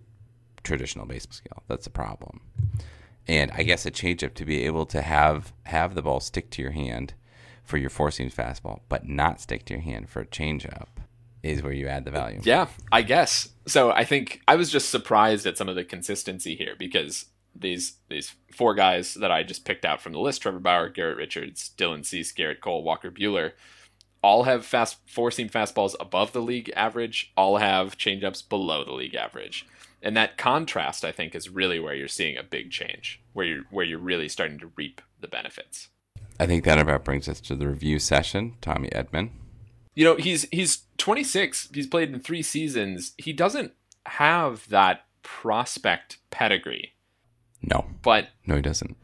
traditional 0.64 1.06
baseball 1.06 1.34
skill. 1.34 1.64
That's 1.68 1.86
the 1.86 1.90
problem 1.90 2.42
and 3.28 3.52
I 3.52 3.64
guess 3.64 3.86
a 3.86 3.92
changeup 3.92 4.34
to 4.36 4.46
be 4.46 4.66
able 4.66 4.86
to 4.88 5.02
have 5.02 5.54
have 5.66 5.96
the 5.96 6.02
ball 6.02 6.20
stick 6.20 6.50
to 6.52 6.62
your 6.62 6.72
hand 6.72 7.14
for 7.64 7.78
your 7.78 7.90
four 7.90 8.12
seam 8.12 8.30
fastball, 8.30 8.80
but 8.90 9.08
not 9.08 9.40
stick 9.40 9.66
to 9.66 9.76
your 9.76 9.84
hand 9.84 10.10
for 10.10 10.22
a 10.22 10.26
changeup 10.26 10.88
is 11.44 11.64
where 11.64 11.74
you 11.74 11.88
add 11.88 12.06
the 12.06 12.12
value. 12.12 12.40
Yeah, 12.44 12.68
I 12.92 13.02
guess. 13.02 13.50
So 13.68 13.92
I 13.92 14.04
think 14.04 14.42
I 14.48 14.56
was 14.56 14.70
just 14.70 14.90
surprised 14.90 15.46
at 15.46 15.58
some 15.58 15.70
of 15.70 15.76
the 15.76 15.84
consistency 15.84 16.56
here 16.56 16.76
because 16.78 17.26
these 17.56 17.94
these 18.10 18.36
four 18.52 18.74
guys 18.74 19.16
that 19.16 19.32
I 19.32 19.44
just 19.44 19.66
picked 19.66 19.86
out 19.86 20.02
from 20.02 20.14
the 20.14 20.20
list, 20.20 20.42
Trevor 20.42 20.60
Bauer, 20.60 20.90
Garrett 20.90 21.18
Richards, 21.18 21.72
Dylan 21.78 22.06
Cease, 22.06 22.34
Gerrit 22.34 22.62
Cole, 22.62 22.84
Walker 22.84 23.12
Buehler, 23.12 23.54
all 24.24 24.44
have 24.44 24.66
fast 24.66 24.98
four 25.08 25.32
seam 25.32 25.50
fastballs 25.50 25.96
above 26.00 26.32
the 26.32 26.42
league 26.42 26.72
average, 26.76 27.32
all 27.36 27.58
have 27.58 27.98
changeups 27.98 28.48
below 28.48 28.84
the 28.84 28.94
league 28.94 29.16
average. 29.16 29.66
And 30.02 30.18
that 30.18 30.38
contrast 30.38 31.06
I 31.06 31.12
think 31.12 31.36
is 31.36 31.50
really 31.50 31.80
where 31.80 31.94
you're 31.94 32.08
seeing 32.08 32.38
a 32.38 32.44
big 32.44 32.72
change, 32.72 33.22
where 33.34 33.46
you're 33.46 33.64
where 33.70 33.86
you're 33.86 34.00
really 34.00 34.30
starting 34.30 34.60
to 34.60 34.72
reap 34.76 35.02
the 35.20 35.28
benefits. 35.28 35.90
I 36.40 36.48
think 36.48 36.64
that 36.64 36.80
about 36.80 37.04
brings 37.04 37.30
us 37.30 37.40
to 37.42 37.56
the 37.56 37.68
review 37.68 38.00
session. 38.00 38.56
Tommy 38.62 38.90
Edman. 38.90 39.30
You 39.96 40.06
know 40.06 40.16
he's 40.16 40.48
he's 40.52 40.84
26 40.98 41.70
he's 41.74 41.88
played 41.88 42.14
in 42.14 42.20
three 42.20 42.42
seasons. 42.42 43.14
He 43.18 43.34
doesn't 43.34 43.74
have 44.06 44.68
that 44.70 45.06
prospect 45.24 46.18
pedigree. 46.30 46.94
No, 47.62 47.86
but 48.02 48.30
no, 48.46 48.56
he 48.56 48.62
doesn't. 48.62 48.98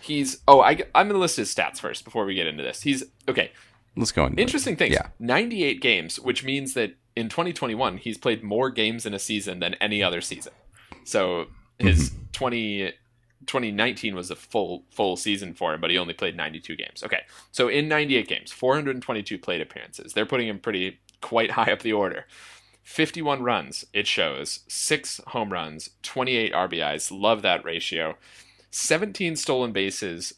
he's 0.00 0.38
oh 0.48 0.60
I, 0.60 0.82
i'm 0.94 1.08
to 1.08 1.16
list 1.16 1.36
his 1.36 1.54
stats 1.54 1.78
first 1.78 2.04
before 2.04 2.24
we 2.24 2.34
get 2.34 2.46
into 2.46 2.62
this. 2.62 2.82
He's 2.82 3.04
okay. 3.28 3.52
Let's 3.96 4.12
go 4.12 4.24
on. 4.24 4.38
interesting 4.38 4.76
things. 4.76 4.94
Yeah. 4.94 5.08
98 5.18 5.80
games 5.80 6.18
which 6.18 6.44
means 6.44 6.74
that 6.74 6.94
in 7.16 7.28
2021 7.28 7.98
he's 7.98 8.18
played 8.18 8.42
more 8.42 8.70
games 8.70 9.04
in 9.04 9.14
a 9.14 9.18
season 9.18 9.60
than 9.60 9.74
any 9.74 10.02
other 10.02 10.20
season. 10.20 10.52
So 11.04 11.46
his 11.78 12.10
mm-hmm. 12.10 12.24
20 12.32 12.92
2019 13.46 14.14
was 14.14 14.30
a 14.30 14.36
full 14.36 14.84
full 14.90 15.16
season 15.16 15.54
for 15.54 15.74
him 15.74 15.80
but 15.80 15.90
he 15.90 15.98
only 15.98 16.14
played 16.14 16.36
92 16.36 16.76
games. 16.76 17.02
Okay 17.02 17.22
so 17.50 17.68
in 17.68 17.88
98 17.88 18.28
games 18.28 18.52
422 18.52 19.38
plate 19.38 19.60
appearances. 19.60 20.12
They're 20.12 20.26
putting 20.26 20.48
him 20.48 20.58
pretty 20.58 21.00
quite 21.20 21.52
high 21.52 21.72
up 21.72 21.82
the 21.82 21.92
order. 21.92 22.26
51 22.82 23.42
runs 23.42 23.84
it 23.92 24.06
shows. 24.06 24.60
6 24.68 25.20
home 25.28 25.52
runs 25.52 25.90
28 26.02 26.52
RBIs 26.52 27.10
love 27.12 27.42
that 27.42 27.64
ratio. 27.64 28.16
17 28.70 29.36
stolen 29.36 29.72
bases. 29.72 30.34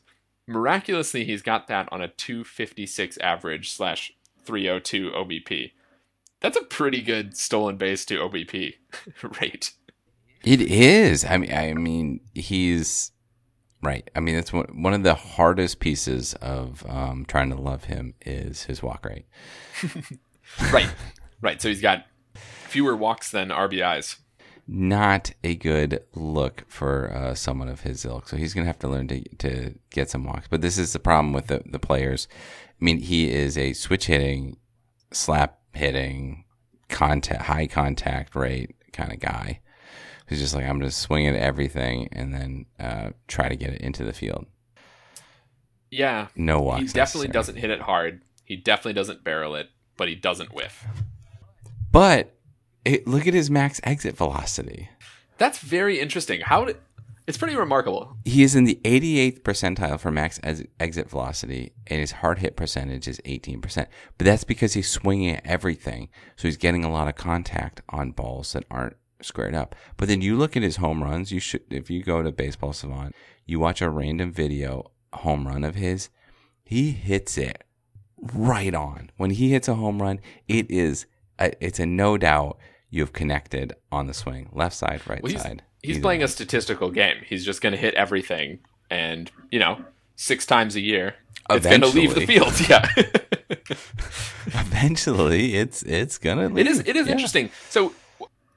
Miraculously 0.47 1.25
he's 1.25 1.43
got 1.43 1.69
that 1.69 1.89
on 1.93 2.03
a 2.03 2.09
256 2.09 3.19
average 3.19 3.71
slash 3.71 4.13
302 4.45 5.11
OBP 5.11 5.73
that's 6.43 6.57
a 6.57 6.65
pretty 6.65 7.01
good 7.01 7.37
stolen 7.37 7.77
base 7.77 8.05
to 8.05 8.19
OBP 8.19 8.75
rate 9.41 9.73
It 10.45 10.61
is. 10.61 11.25
I 11.25 11.37
mean, 11.39 11.53
I 11.53 11.73
mean, 11.75 12.21
he's 12.35 13.13
right. 13.83 14.09
I 14.15 14.21
mean, 14.21 14.37
it's 14.37 14.53
one 14.53 14.83
one 14.83 14.95
of 14.95 15.03
the 15.03 15.15
hardest 15.15 15.81
pieces 15.81 16.35
of 16.35 16.85
um, 16.89 17.25
trying 17.27 17.51
to 17.51 17.57
love 17.57 17.85
him 17.85 18.15
is 18.25 18.65
his 18.65 18.83
walk 18.83 19.05
rate. 19.05 19.27
right 20.71 20.89
right 21.41 21.63
so 21.63 21.69
he's 21.69 21.81
got 21.81 22.05
fewer 22.35 22.95
walks 22.95 23.31
than 23.31 23.49
RBIs 23.49 24.19
not 24.67 25.33
a 25.43 25.55
good 25.55 26.03
look 26.15 26.65
for 26.69 27.13
uh, 27.15 27.35
someone 27.35 27.69
of 27.69 27.81
his 27.81 28.05
ilk. 28.05 28.29
So 28.29 28.37
he's 28.37 28.55
going 28.55 28.65
to 28.65 28.69
have 28.69 28.79
to 28.81 28.89
learn 28.89 29.09
to 29.09 29.23
to 29.39 29.75
get 29.91 30.11
some 30.11 30.25
walks. 30.25 30.47
But 30.49 30.61
this 30.61 30.79
is 30.79 30.93
the 30.93 30.99
problem 30.99 31.33
with 31.33 31.49
the, 31.49 31.63
the 31.67 31.79
players. 31.79 32.29
I 32.81 32.85
mean, 32.85 32.99
he 32.99 33.31
is 33.31 33.59
a 33.59 33.73
switch 33.73 34.07
hitting, 34.07 34.59
slap 35.13 35.59
hitting, 35.73 36.45
contact, 36.89 37.43
high 37.43 37.67
contact 37.67 38.35
rate 38.35 38.77
kind 38.93 39.13
of 39.13 39.21
guy 39.21 39.61
who's 40.33 40.41
just 40.41 40.55
like, 40.55 40.65
I'm 40.65 40.79
going 40.79 40.91
to 40.91 40.97
swing 40.97 41.27
at 41.27 41.35
everything 41.35 42.09
and 42.13 42.33
then 42.35 42.67
uh, 42.81 43.11
try 43.29 43.49
to 43.49 43.57
get 43.57 43.71
it 43.71 43.81
into 43.81 44.05
the 44.05 44.13
field. 44.13 44.47
yeah 45.91 46.29
No 46.37 46.61
walks. 46.61 46.81
he 46.81 46.87
definitely 46.87 47.29
necessary. 47.29 47.33
doesn't 47.33 47.57
hit 47.57 47.71
it 47.71 47.81
hard 47.81 48.23
he 48.45 48.57
definitely 48.57 48.95
doesn't 48.95 49.25
barrel 49.25 49.55
it 49.55 49.69
but 49.97 50.09
he 50.09 50.15
doesn't 50.15 50.55
whiff 50.55 50.85
But 51.91 52.35
It, 52.85 53.07
look 53.07 53.27
at 53.27 53.35
his 53.35 53.51
max 53.51 53.81
exit 53.85 54.17
velocity. 54.17 54.89
That's 55.39 55.59
very 55.59 56.01
interesting. 56.01 56.41
How 56.41 56.65
did, 56.65 56.77
it's 57.27 57.39
pretty 57.39 57.55
remarkable. 57.57 58.17
He 58.25 58.43
is 58.43 58.55
in 58.57 58.65
the 58.65 58.81
88th 58.85 59.43
percentile 59.43 59.99
for 60.01 60.11
max 60.11 60.41
ex- 60.43 60.63
exit 60.81 61.09
velocity, 61.11 61.73
and 61.87 62.01
his 62.01 62.13
hard 62.13 62.39
hit 62.41 62.57
percentage 62.57 63.07
is 63.07 63.21
18%. 63.25 63.87
But 64.19 64.25
that's 64.25 64.45
because 64.45 64.73
he's 64.75 64.89
swinging 64.91 65.37
at 65.37 65.47
everything, 65.47 66.09
so 66.37 66.49
he's 66.49 66.57
getting 66.57 66.85
a 66.85 66.91
lot 66.91 67.07
of 67.09 67.15
contact 67.15 67.81
on 67.89 68.11
balls 68.13 68.53
that 68.53 68.65
aren't 68.71 68.97
squared 69.23 69.55
up. 69.55 69.75
But 69.97 70.09
then 70.09 70.21
you 70.21 70.37
look 70.37 70.57
at 70.57 70.63
his 70.63 70.77
home 70.77 71.03
runs. 71.03 71.33
You 71.33 71.41
should, 71.41 71.63
if 71.71 71.91
you 71.91 72.03
go 72.03 72.23
to 72.23 72.33
Baseball 72.33 72.73
Savant, 72.73 73.15
you 73.47 73.59
watch 73.61 73.81
a 73.83 73.91
random 73.91 74.33
video 74.33 74.91
home 75.13 75.47
run 75.47 75.65
of 75.65 75.75
his. 75.75 76.09
He 76.65 76.91
hits 76.93 77.37
it 77.39 77.65
right 78.35 78.75
on. 78.75 79.11
When 79.17 79.31
he 79.31 79.51
hits 79.53 79.69
a 79.69 79.75
home 79.75 80.01
run, 80.01 80.21
it 80.49 80.71
is 80.71 81.07
a, 81.39 81.53
it's 81.65 81.79
a 81.81 81.87
no 81.87 82.17
doubt 82.19 82.59
you 82.91 83.01
have 83.03 83.13
connected 83.13 83.75
on 83.91 84.07
the 84.07 84.15
swing, 84.15 84.49
left 84.53 84.77
side, 84.77 85.01
right 85.09 85.23
Well, 85.23 85.33
he's, 85.33 85.43
side. 85.43 85.63
he's 85.83 85.99
playing 85.99 86.21
way. 86.21 86.25
a 86.25 86.29
statistical 86.29 86.91
game. 86.91 87.17
He's 87.27 87.45
just 87.45 87.61
going 87.63 87.73
to 87.73 87.79
hit 87.79 87.95
everything, 87.95 88.61
and 88.91 89.31
you 89.51 89.59
know, 89.59 89.83
six 90.17 90.45
times 90.47 90.77
a 90.77 90.81
year, 90.81 91.15
it's 91.51 91.67
going 91.67 91.81
to 91.81 91.87
leave 91.89 92.15
the 92.15 92.27
field. 92.27 92.53
Yeah, 92.69 92.87
Eventually, 94.47 95.55
it's 95.57 95.83
it's 95.83 96.19
gonna. 96.19 96.55
It 96.57 96.67
is. 96.67 96.81
It 96.81 96.97
is 96.97 97.07
Yeah. 97.07 97.13
interesting. 97.13 97.51
So 97.71 97.95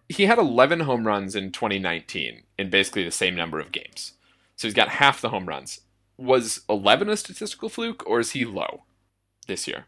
he 0.10 0.26
had 0.26 0.38
11 0.38 0.82
home 0.82 1.08
runs 1.08 1.36
in 1.36 1.52
2019 1.52 2.44
in 2.58 2.70
basically 2.70 3.04
the 3.04 3.12
same 3.12 3.36
number 3.36 3.60
of 3.60 3.72
games. 3.72 4.14
So 4.56 4.68
he's 4.68 4.74
got 4.74 4.90
half 4.90 5.22
the 5.22 5.30
home 5.30 5.48
runs. 5.48 5.82
Was 6.18 6.62
11 6.70 7.10
a 7.10 7.18
statistical 7.18 7.70
fluke, 7.70 8.04
or 8.08 8.20
is 8.20 8.32
he 8.32 8.46
low 8.46 8.84
this 9.48 9.68
year? 9.68 9.86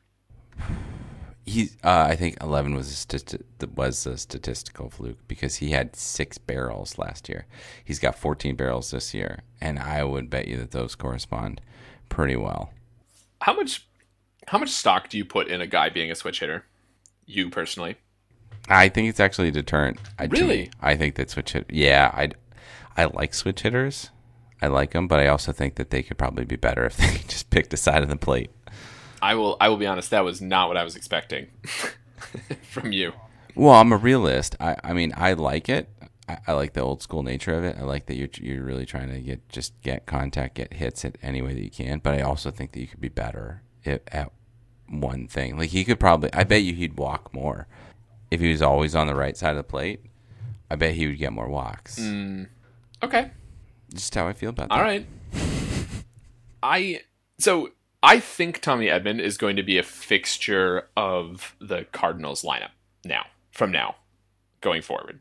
He, 1.45 1.69
uh, 1.81 2.05
I 2.09 2.17
think 2.17 2.35
eleven 2.43 2.75
was 2.75 3.07
a 3.09 3.67
was 3.73 4.05
a 4.05 4.17
statistical 4.17 4.89
fluke 4.89 5.25
because 5.29 5.55
he 5.55 5.69
had 5.69 5.95
six 5.95 6.37
barrels 6.37 6.97
last 6.97 7.29
year. 7.29 7.45
He's 7.85 7.99
got 7.99 8.17
fourteen 8.17 8.57
barrels 8.57 8.91
this 8.91 9.13
year, 9.13 9.43
and 9.61 9.79
I 9.79 10.03
would 10.03 10.29
bet 10.29 10.49
you 10.49 10.57
that 10.57 10.71
those 10.71 10.93
correspond 10.93 11.61
pretty 12.09 12.35
well. 12.35 12.73
How 13.39 13.53
much? 13.53 13.87
How 14.47 14.57
much 14.57 14.71
stock 14.71 15.07
do 15.07 15.17
you 15.17 15.23
put 15.23 15.47
in 15.47 15.61
a 15.61 15.67
guy 15.67 15.87
being 15.87 16.11
a 16.11 16.15
switch 16.15 16.41
hitter? 16.41 16.65
You 17.25 17.49
personally? 17.49 17.95
I 18.69 18.89
think 18.89 19.09
it's 19.09 19.19
actually 19.19 19.47
a 19.49 19.51
deterrent. 19.51 19.97
I 20.19 20.27
do- 20.27 20.41
Really? 20.41 20.69
I 20.81 20.95
think 20.95 21.15
that 21.15 21.29
switch 21.29 21.53
hit. 21.53 21.65
Yeah, 21.69 22.11
I, 22.13 22.29
I 22.95 23.05
like 23.05 23.33
switch 23.33 23.61
hitters. 23.61 24.09
I 24.61 24.67
like 24.67 24.91
them, 24.91 25.07
but 25.07 25.19
I 25.19 25.27
also 25.27 25.51
think 25.51 25.75
that 25.75 25.89
they 25.91 26.01
could 26.03 26.17
probably 26.17 26.43
be 26.45 26.55
better 26.55 26.85
if 26.85 26.97
they 26.97 27.21
just 27.27 27.49
picked 27.49 27.73
a 27.73 27.77
side 27.77 28.03
of 28.03 28.09
the 28.09 28.15
plate. 28.17 28.49
I 29.21 29.35
will. 29.35 29.57
I 29.59 29.69
will 29.69 29.77
be 29.77 29.87
honest. 29.87 30.09
That 30.11 30.23
was 30.23 30.41
not 30.41 30.67
what 30.67 30.77
I 30.77 30.83
was 30.83 30.95
expecting 30.95 31.47
from 32.61 32.91
you. 32.91 33.13
Well, 33.55 33.73
I'm 33.75 33.91
a 33.91 33.97
realist. 33.97 34.55
I, 34.59 34.75
I 34.83 34.93
mean, 34.93 35.13
I 35.17 35.33
like 35.33 35.69
it. 35.69 35.89
I, 36.29 36.37
I 36.47 36.51
like 36.53 36.73
the 36.73 36.81
old 36.81 37.01
school 37.01 37.23
nature 37.23 37.53
of 37.57 37.63
it. 37.63 37.77
I 37.79 37.83
like 37.83 38.05
that 38.07 38.15
you're 38.15 38.29
you're 38.35 38.63
really 38.63 38.85
trying 38.85 39.09
to 39.11 39.19
get 39.19 39.47
just 39.49 39.79
get 39.81 40.05
contact, 40.05 40.55
get 40.55 40.73
hits 40.73 41.03
at 41.05 41.17
any 41.23 41.41
way 41.41 41.53
that 41.53 41.63
you 41.63 41.71
can. 41.71 41.99
But 41.99 42.15
I 42.15 42.21
also 42.21 42.51
think 42.51 42.73
that 42.73 42.79
you 42.79 42.87
could 42.87 43.01
be 43.01 43.09
better 43.09 43.63
at, 43.85 44.03
at 44.11 44.31
one 44.89 45.27
thing. 45.27 45.57
Like 45.57 45.69
he 45.69 45.83
could 45.83 45.99
probably. 45.99 46.31
I 46.33 46.43
bet 46.43 46.61
you 46.63 46.73
he'd 46.73 46.97
walk 46.97 47.33
more 47.33 47.67
if 48.31 48.39
he 48.39 48.51
was 48.51 48.61
always 48.61 48.95
on 48.95 49.07
the 49.07 49.15
right 49.15 49.37
side 49.37 49.51
of 49.51 49.57
the 49.57 49.63
plate. 49.63 50.01
I 50.69 50.75
bet 50.75 50.93
he 50.95 51.07
would 51.07 51.17
get 51.17 51.31
more 51.31 51.47
walks. 51.47 51.97
Mm. 51.99 52.47
Okay. 53.01 53.31
Just 53.93 54.13
how 54.15 54.27
I 54.27 54.33
feel 54.33 54.49
about 54.49 54.69
that. 54.69 54.75
All 54.75 54.81
right. 54.81 55.05
I 56.63 57.01
so 57.39 57.69
I 58.03 58.19
think 58.19 58.61
Tommy 58.61 58.87
Edman 58.87 59.19
is 59.19 59.37
going 59.37 59.55
to 59.55 59.63
be 59.63 59.77
a 59.77 59.83
fixture 59.83 60.87
of 60.95 61.55
the 61.59 61.85
Cardinals 61.91 62.43
lineup 62.43 62.71
now, 63.03 63.25
from 63.51 63.71
now, 63.71 63.95
going 64.61 64.81
forward. 64.81 65.19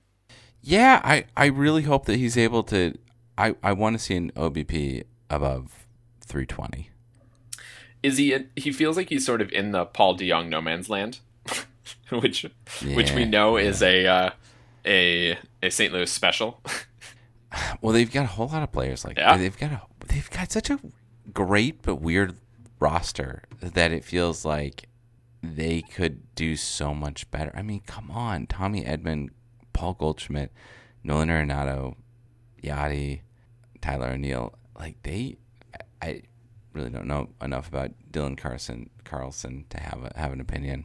Yeah, 0.62 1.00
I, 1.04 1.26
I 1.36 1.46
really 1.46 1.82
hope 1.82 2.06
that 2.06 2.16
he's 2.16 2.36
able 2.36 2.62
to. 2.64 2.98
I, 3.38 3.54
I 3.62 3.72
want 3.72 3.96
to 3.96 4.02
see 4.02 4.16
an 4.16 4.30
OBP 4.32 5.04
above 5.30 5.86
320. 6.20 6.90
Is 8.02 8.18
he? 8.18 8.36
He 8.56 8.72
feels 8.72 8.96
like 8.96 9.08
he's 9.08 9.24
sort 9.24 9.40
of 9.40 9.50
in 9.52 9.72
the 9.72 9.84
Paul 9.84 10.16
DeJong 10.16 10.48
no 10.48 10.60
man's 10.60 10.90
land, 10.90 11.20
which 12.10 12.44
which 12.84 13.12
we 13.12 13.22
Yeah, 13.22 13.28
know 13.28 13.56
is 13.56 13.82
a 13.82 14.06
uh, 14.06 14.30
a 14.84 15.38
a 15.62 15.70
St. 15.70 15.92
Louis 15.92 16.10
special. 16.10 16.60
Well, 17.80 17.92
they've 17.94 18.10
got 18.12 18.24
a 18.24 18.28
whole 18.28 18.48
lot 18.48 18.62
of 18.62 18.72
players 18.72 19.04
like 19.04 19.16
Yeah. 19.16 19.36
They've 19.38 19.56
got 19.56 19.72
a 19.72 19.80
they've 20.08 20.28
got 20.28 20.52
such 20.52 20.68
a 20.68 20.78
great 21.32 21.80
but 21.80 21.96
weird 21.96 22.36
roster 22.80 23.44
that 23.60 23.92
it 23.92 24.04
feels 24.04 24.44
like 24.44 24.88
they 25.42 25.80
could 25.80 26.34
do 26.34 26.56
so 26.56 26.92
much 26.92 27.30
better. 27.30 27.52
I 27.54 27.62
mean, 27.62 27.80
come 27.86 28.10
on, 28.10 28.46
Tommy 28.46 28.84
Edman, 28.84 29.28
Paul 29.72 29.94
Goldschmidt, 29.94 30.52
Nolan 31.02 31.28
Arenado, 31.30 31.94
Yadi, 32.62 33.20
Tyler 33.80 34.08
O'Neill. 34.08 34.52
Like 34.78 35.02
they, 35.02 35.36
I- 36.02 36.06
I 36.06 36.22
really 36.74 36.90
don't 36.90 37.06
know 37.06 37.30
enough 37.40 37.68
about 37.68 37.92
Dylan 38.10 38.36
Carson 38.36 38.90
Carlson 39.04 39.64
to 39.70 39.80
have 39.80 40.02
a, 40.04 40.18
have 40.18 40.32
an 40.32 40.40
opinion. 40.42 40.84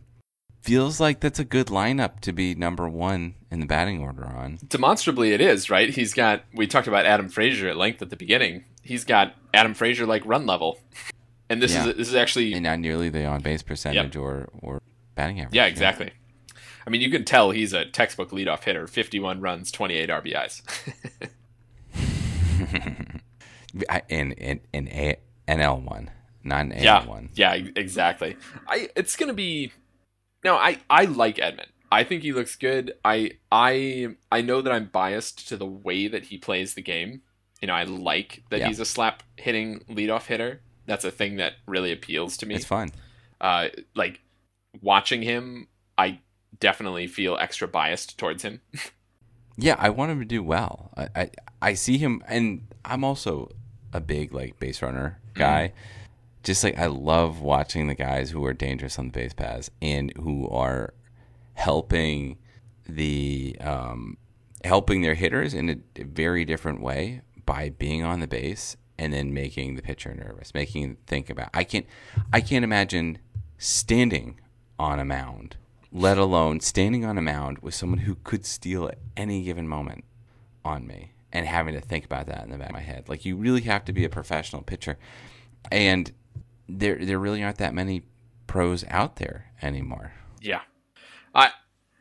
Feels 0.61 0.99
like 0.99 1.19
that's 1.21 1.39
a 1.39 1.43
good 1.43 1.67
lineup 1.67 2.19
to 2.21 2.31
be 2.31 2.53
number 2.53 2.87
one 2.87 3.33
in 3.49 3.59
the 3.61 3.65
batting 3.65 3.99
order 4.01 4.25
on. 4.25 4.59
Demonstrably, 4.67 5.31
it 5.33 5.41
is 5.41 5.69
right. 5.71 5.89
He's 5.89 6.13
got. 6.13 6.43
We 6.53 6.67
talked 6.67 6.87
about 6.87 7.05
Adam 7.07 7.29
Frazier 7.29 7.67
at 7.67 7.77
length 7.77 8.01
at 8.03 8.11
the 8.11 8.15
beginning. 8.15 8.65
He's 8.83 9.03
got 9.03 9.33
Adam 9.53 9.73
Frazier 9.73 10.05
like 10.05 10.23
run 10.25 10.45
level, 10.45 10.79
and 11.49 11.61
this 11.63 11.73
Yeah. 11.73 11.87
is 11.87 11.95
this 11.97 12.07
is 12.09 12.15
actually 12.15 12.53
and 12.53 12.63
not 12.63 12.77
nearly 12.79 13.09
the 13.09 13.25
on 13.25 13.41
base 13.41 13.63
percentage 13.63 14.15
or 14.15 14.49
or 14.61 14.81
batting 15.15 15.39
average. 15.39 15.55
Yeah, 15.55 15.65
exactly. 15.65 16.11
I 16.85 16.89
mean, 16.91 17.01
you 17.01 17.09
can 17.09 17.25
tell 17.25 17.51
he's 17.51 17.73
a 17.73 17.85
textbook 17.85 18.29
leadoff 18.31 18.63
hitter. 18.63 18.85
51 18.87 19.39
runs, 19.41 19.71
28 19.71 20.09
RBIs. 20.09 20.61
I- 23.89 24.01
in 24.09 24.33
in 24.33 24.59
in 24.73 24.87
a, 24.89 25.17
NL 25.47 25.81
one, 25.83 26.11
not 26.43 26.61
an 26.65 26.73
AL 26.73 26.83
yeah, 26.83 27.05
one. 27.05 27.29
yeah, 27.33 27.53
exactly. 27.53 28.35
I 28.67 28.89
it's 28.95 29.15
gonna 29.15 29.33
be. 29.33 29.71
No, 30.43 30.55
I 30.55 30.79
I 30.89 31.05
like 31.05 31.37
Edman. 31.37 31.67
I 31.91 32.03
think 32.03 32.23
he 32.23 32.31
looks 32.31 32.55
good. 32.55 32.93
I 33.03 33.31
I 33.51 34.15
I 34.31 34.41
know 34.41 34.61
that 34.61 34.71
I'm 34.71 34.85
biased 34.87 35.47
to 35.49 35.57
the 35.57 35.65
way 35.65 36.07
that 36.07 36.25
he 36.25 36.37
plays 36.37 36.73
the 36.73 36.81
game. 36.81 37.21
You 37.61 37.67
know, 37.67 37.73
I 37.75 37.83
like 37.83 38.43
that 38.49 38.59
Yeah. 38.59 38.67
he's 38.67 38.79
a 38.79 38.85
slap 38.85 39.23
hitting 39.37 39.79
leadoff 39.89 40.25
hitter. 40.25 40.61
That's 40.87 41.05
a 41.05 41.11
thing 41.11 41.35
that 41.35 41.53
really 41.67 41.91
appeals 41.91 42.37
to 42.37 42.45
me. 42.45 42.55
It's 42.55 42.65
fun. 42.65 42.91
Uh, 43.39 43.67
like 43.95 44.21
watching 44.81 45.21
him, 45.21 45.67
I 45.97 46.19
definitely 46.59 47.07
feel 47.07 47.37
extra 47.37 47.67
biased 47.67 48.17
towards 48.17 48.43
him. 48.43 48.61
Yeah, 49.57 49.75
I 49.77 49.89
want 49.89 50.11
him 50.11 50.19
to 50.19 50.25
do 50.25 50.41
well. 50.41 50.91
I, 50.95 51.09
I 51.15 51.29
I 51.61 51.73
see 51.75 51.97
him, 51.97 52.23
and 52.27 52.67
I'm 52.85 53.03
also 53.03 53.51
a 53.93 53.99
big 53.99 54.33
like 54.33 54.57
base 54.59 54.81
runner 54.81 55.19
guy. 55.33 55.73
Just 56.43 56.63
like 56.63 56.77
I 56.77 56.87
love 56.87 57.41
watching 57.41 57.87
the 57.87 57.95
guys 57.95 58.31
who 58.31 58.43
are 58.45 58.53
dangerous 58.53 58.97
on 58.97 59.07
the 59.07 59.11
base 59.11 59.33
paths 59.33 59.69
and 59.81 60.11
who 60.17 60.49
are 60.49 60.93
helping 61.53 62.37
the 62.87 63.55
um, 63.59 64.17
helping 64.63 65.01
their 65.01 65.13
hitters 65.13 65.53
in 65.53 65.69
a 65.69 66.03
very 66.03 66.45
different 66.45 66.81
way 66.81 67.21
by 67.45 67.69
being 67.69 68.03
on 68.03 68.19
the 68.19 68.27
base 68.27 68.75
and 68.97 69.13
then 69.13 69.33
making 69.33 69.75
the 69.75 69.81
pitcher 69.81 70.13
nervous, 70.13 70.53
making 70.53 70.83
him 70.83 70.97
think 71.07 71.29
about. 71.29 71.49
I 71.53 71.63
can't 71.63 71.85
I 72.31 72.41
can't 72.41 72.63
imagine 72.63 73.19
standing 73.57 74.39
on 74.79 74.99
a 74.99 75.05
mound, 75.05 75.57
let 75.91 76.17
alone 76.17 76.59
standing 76.59 77.05
on 77.05 77.17
a 77.17 77.21
mound 77.21 77.59
with 77.59 77.73
someone 77.75 77.99
who 77.99 78.15
could 78.23 78.45
steal 78.45 78.87
at 78.87 78.97
any 79.15 79.43
given 79.43 79.67
moment 79.67 80.03
on 80.65 80.87
me 80.87 81.13
and 81.31 81.45
having 81.45 81.73
to 81.73 81.81
think 81.81 82.05
about 82.05 82.27
that 82.27 82.43
in 82.43 82.49
the 82.49 82.57
back 82.57 82.69
of 82.69 82.73
my 82.73 82.81
head. 82.81 83.07
Like 83.07 83.25
you 83.25 83.35
really 83.35 83.61
have 83.61 83.85
to 83.85 83.93
be 83.93 84.05
a 84.05 84.09
professional 84.09 84.61
pitcher. 84.61 84.97
And 85.71 86.11
there 86.67 87.03
there 87.03 87.19
really 87.19 87.43
aren't 87.43 87.57
that 87.57 87.73
many 87.73 88.03
pros 88.47 88.83
out 88.89 89.17
there 89.17 89.51
anymore. 89.61 90.13
Yeah. 90.41 90.61
I 91.33 91.51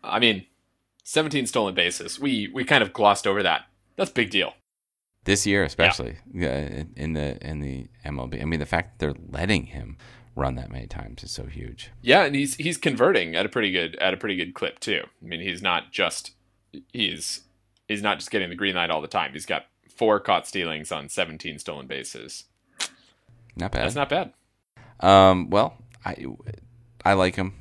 I 0.03 0.19
mean, 0.19 0.47
17 1.05 1.47
stolen 1.47 1.75
bases. 1.75 2.19
We 2.19 2.49
we 2.53 2.65
kind 2.65 2.83
of 2.83 2.93
glossed 2.93 3.27
over 3.27 3.43
that. 3.43 3.67
That's 3.97 4.11
a 4.11 4.15
big 4.15 4.31
deal. 4.31 4.55
This 5.25 5.47
year 5.47 5.65
especially 5.65 6.19
yeah. 6.33 6.49
Uh, 6.49 6.85
in 6.97 7.13
the 7.13 7.39
in 7.47 7.61
the 7.61 7.89
MLB. 8.05 8.41
I 8.41 8.45
mean 8.45 8.61
the 8.61 8.67
fact 8.67 8.99
that 8.99 9.07
they're 9.07 9.25
letting 9.31 9.67
him 9.67 9.97
run 10.35 10.55
that 10.55 10.71
many 10.71 10.87
times 10.87 11.23
is 11.23 11.31
so 11.31 11.45
huge. 11.45 11.91
Yeah, 12.03 12.25
and 12.25 12.35
he's 12.35 12.55
he's 12.57 12.77
converting 12.77 13.37
at 13.37 13.47
a 13.47 13.49
pretty 13.49 13.71
good 13.71 13.97
at 13.97 14.15
a 14.15 14.17
pretty 14.17 14.37
good 14.37 14.55
clip 14.55 14.81
too. 14.81 15.03
I 15.23 15.27
mean, 15.27 15.41
he's 15.41 15.63
not 15.63 15.93
just 15.93 16.33
he's 16.93 17.43
he's 17.89 18.03
not 18.03 18.19
just 18.19 18.31
getting 18.31 18.49
the 18.49 18.57
green 18.57 18.75
light 18.75 18.91
all 18.91 19.01
the 19.01 19.09
time. 19.09 19.33
He's 19.33 19.47
got 19.47 19.67
four 19.95 20.21
caught 20.21 20.47
stealings 20.47 20.91
on 20.93 21.09
17 21.09 21.59
stolen 21.59 21.87
bases. 21.87 22.45
Not 23.57 23.73
bad. 23.73 23.85
That's 23.85 23.95
not 23.95 24.09
bad. 24.09 24.33
Um, 25.01 25.51
well, 25.51 25.77
I 26.05 26.27
I 27.05 27.15
like 27.15 27.37
him. 27.37 27.55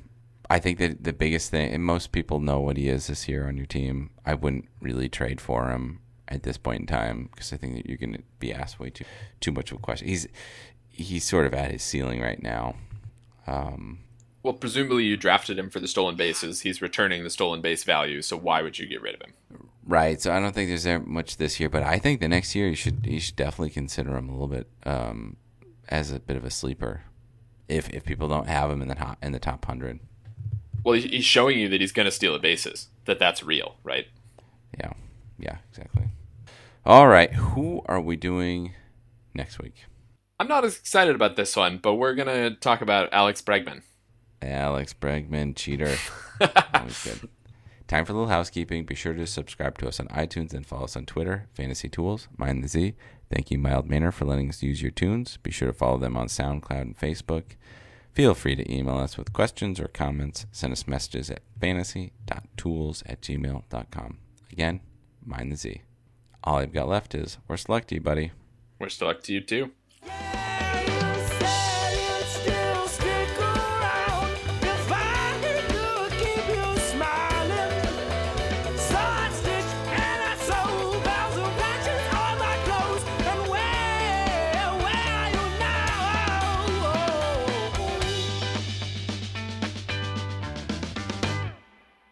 I 0.50 0.60
think 0.60 0.80
that 0.80 1.04
the 1.04 1.14
biggest 1.14 1.52
thing, 1.52 1.72
and 1.74 1.84
most 1.84 2.12
people 2.12 2.40
know 2.40 2.60
what 2.60 2.78
he 2.78 2.90
is 2.90 3.08
this 3.08 3.28
year 3.28 3.48
on 3.48 3.56
your 3.56 3.68
team. 3.68 4.10
I 4.26 4.34
wouldn't 4.34 4.66
really 4.82 5.08
trade 5.08 5.40
for 5.40 5.70
him 5.70 6.00
at 6.28 6.44
this 6.44 6.58
point 6.58 6.82
in 6.82 6.88
time 6.88 7.30
because 7.32 7.54
I 7.54 7.58
think 7.58 7.76
that 7.76 7.88
you're 7.88 7.98
going 7.98 8.14
to 8.14 8.24
be 8.40 8.54
asked 8.54 8.80
way 8.80 8.90
too 8.90 9.06
too 9.40 9.52
much 9.52 9.72
of 9.72 9.78
a 9.78 9.82
question. 9.82 10.08
He's 10.08 10.28
he's 10.88 11.24
sort 11.24 11.46
of 11.46 11.54
at 11.54 11.72
his 11.72 11.84
ceiling 11.84 12.22
right 12.22 12.42
now. 12.42 12.76
Um, 13.48 14.00
Well, 14.44 14.54
presumably 14.54 15.06
you 15.06 15.18
drafted 15.18 15.58
him 15.58 15.70
for 15.70 15.80
the 15.80 15.88
stolen 15.88 16.16
bases. 16.16 16.62
He's 16.62 16.82
returning 16.82 17.24
the 17.24 17.30
stolen 17.30 17.62
base 17.62 17.84
value, 17.84 18.22
so 18.22 18.38
why 18.38 18.62
would 18.62 18.78
you 18.80 18.86
get 18.86 19.02
rid 19.02 19.16
of 19.16 19.22
him? 19.22 19.34
Right. 19.86 20.22
So 20.22 20.32
I 20.32 20.40
don't 20.40 20.54
think 20.54 20.70
there's 20.70 20.84
that 20.84 21.08
much 21.08 21.38
this 21.38 21.60
year, 21.60 21.70
but 21.70 21.84
I 21.84 21.98
think 21.98 22.22
the 22.22 22.28
next 22.28 22.54
year 22.54 22.68
you 22.68 22.76
should 22.76 23.06
you 23.06 23.20
should 23.20 23.36
definitely 23.36 23.72
consider 23.72 24.16
him 24.16 24.30
a 24.30 24.32
little 24.32 24.48
bit 24.48 24.68
um, 24.84 25.38
as 25.88 26.12
a 26.12 26.20
bit 26.20 26.38
of 26.38 26.46
a 26.46 26.52
sleeper, 26.52 27.04
if 27.70 27.90
if 27.90 28.04
people 28.04 28.28
don't 28.28 28.48
have 28.48 28.70
him 28.70 28.82
in 28.82 28.88
the 28.88 28.96
top 28.96 29.18
in 29.22 29.32
the 29.32 29.40
top 29.40 29.64
hundred. 29.66 30.00
Well, 30.84 30.96
he's 30.96 31.26
showing 31.26 31.60
you 31.60 31.70
that 31.70 31.82
he's 31.82 31.92
going 31.92 32.06
to 32.06 32.12
steal 32.12 32.34
the 32.34 32.40
bases. 32.40 32.88
That 33.06 33.20
that's 33.20 33.44
real, 33.44 33.76
right? 33.84 34.08
Yeah. 34.78 34.94
Yeah. 35.38 35.58
Exactly. 35.70 36.06
All 36.86 37.08
right. 37.08 37.34
Who 37.34 37.82
are 37.86 38.00
we 38.00 38.16
doing 38.16 38.74
next 39.34 39.60
week? 39.60 39.86
I'm 40.40 40.48
not 40.48 40.64
as 40.64 40.78
excited 40.78 41.16
about 41.16 41.36
this 41.36 41.56
one, 41.56 41.80
but 41.80 41.96
we're 41.96 42.16
going 42.16 42.28
to 42.28 42.56
talk 42.56 42.82
about 42.82 43.10
Alex 43.12 43.42
Bregman. 43.42 43.82
Alex 44.42 44.94
Bregman, 44.94 45.54
cheater. 45.54 45.98
Good. 46.40 47.30
Time 47.90 48.06
for 48.06 48.14
a 48.14 48.16
little 48.16 48.30
housekeeping. 48.30 48.86
Be 48.86 48.96
sure 48.96 49.14
to 49.14 49.28
subscribe 49.28 49.78
to 49.80 49.88
us 49.88 50.00
on 50.00 50.08
iTunes 50.08 50.54
and 50.54 50.66
follow 50.66 50.86
us 50.86 50.96
on 50.96 51.06
Twitter, 51.06 51.48
Fantasy 51.56 51.90
Tools, 51.90 52.30
Mind 52.38 52.64
the 52.64 52.70
Z. 52.70 52.94
Thank 53.32 53.52
you, 53.52 53.58
Mild 53.58 53.90
Manner, 53.90 54.12
for 54.12 54.26
letting 54.26 54.50
us 54.50 54.64
use 54.64 54.82
your 54.82 54.92
tunes. 54.92 55.38
Be 55.38 55.52
sure 55.52 55.68
to 55.68 55.74
follow 55.74 55.98
them 55.98 56.18
on 56.18 56.28
SoundCloud 56.28 56.82
and 56.82 56.98
Facebook. 56.98 57.56
Feel 58.12 58.34
free 58.34 58.56
to 58.56 58.74
email 58.74 58.98
us 58.98 59.18
with 59.18 59.34
questions 59.34 59.80
or 59.80 59.88
comments. 59.88 60.48
Send 60.52 60.74
us 60.74 60.88
messages 60.88 61.30
at 61.30 61.42
fantasy.tools 61.62 63.04
at 63.06 63.22
gmail.com. 63.22 64.18
Again, 64.52 64.82
Mind 65.26 65.52
the 65.52 65.56
Z. 65.56 65.82
All 66.44 66.58
I've 66.58 66.74
got 66.74 66.88
left 66.88 67.14
is, 67.14 67.38
we're 67.48 67.58
stuck 67.58 67.86
to 67.88 67.96
you, 67.96 68.02
buddy. 68.02 68.32
We're 68.80 68.90
select 68.90 69.26
to 69.26 69.34
you 69.34 69.42
too. 69.42 69.72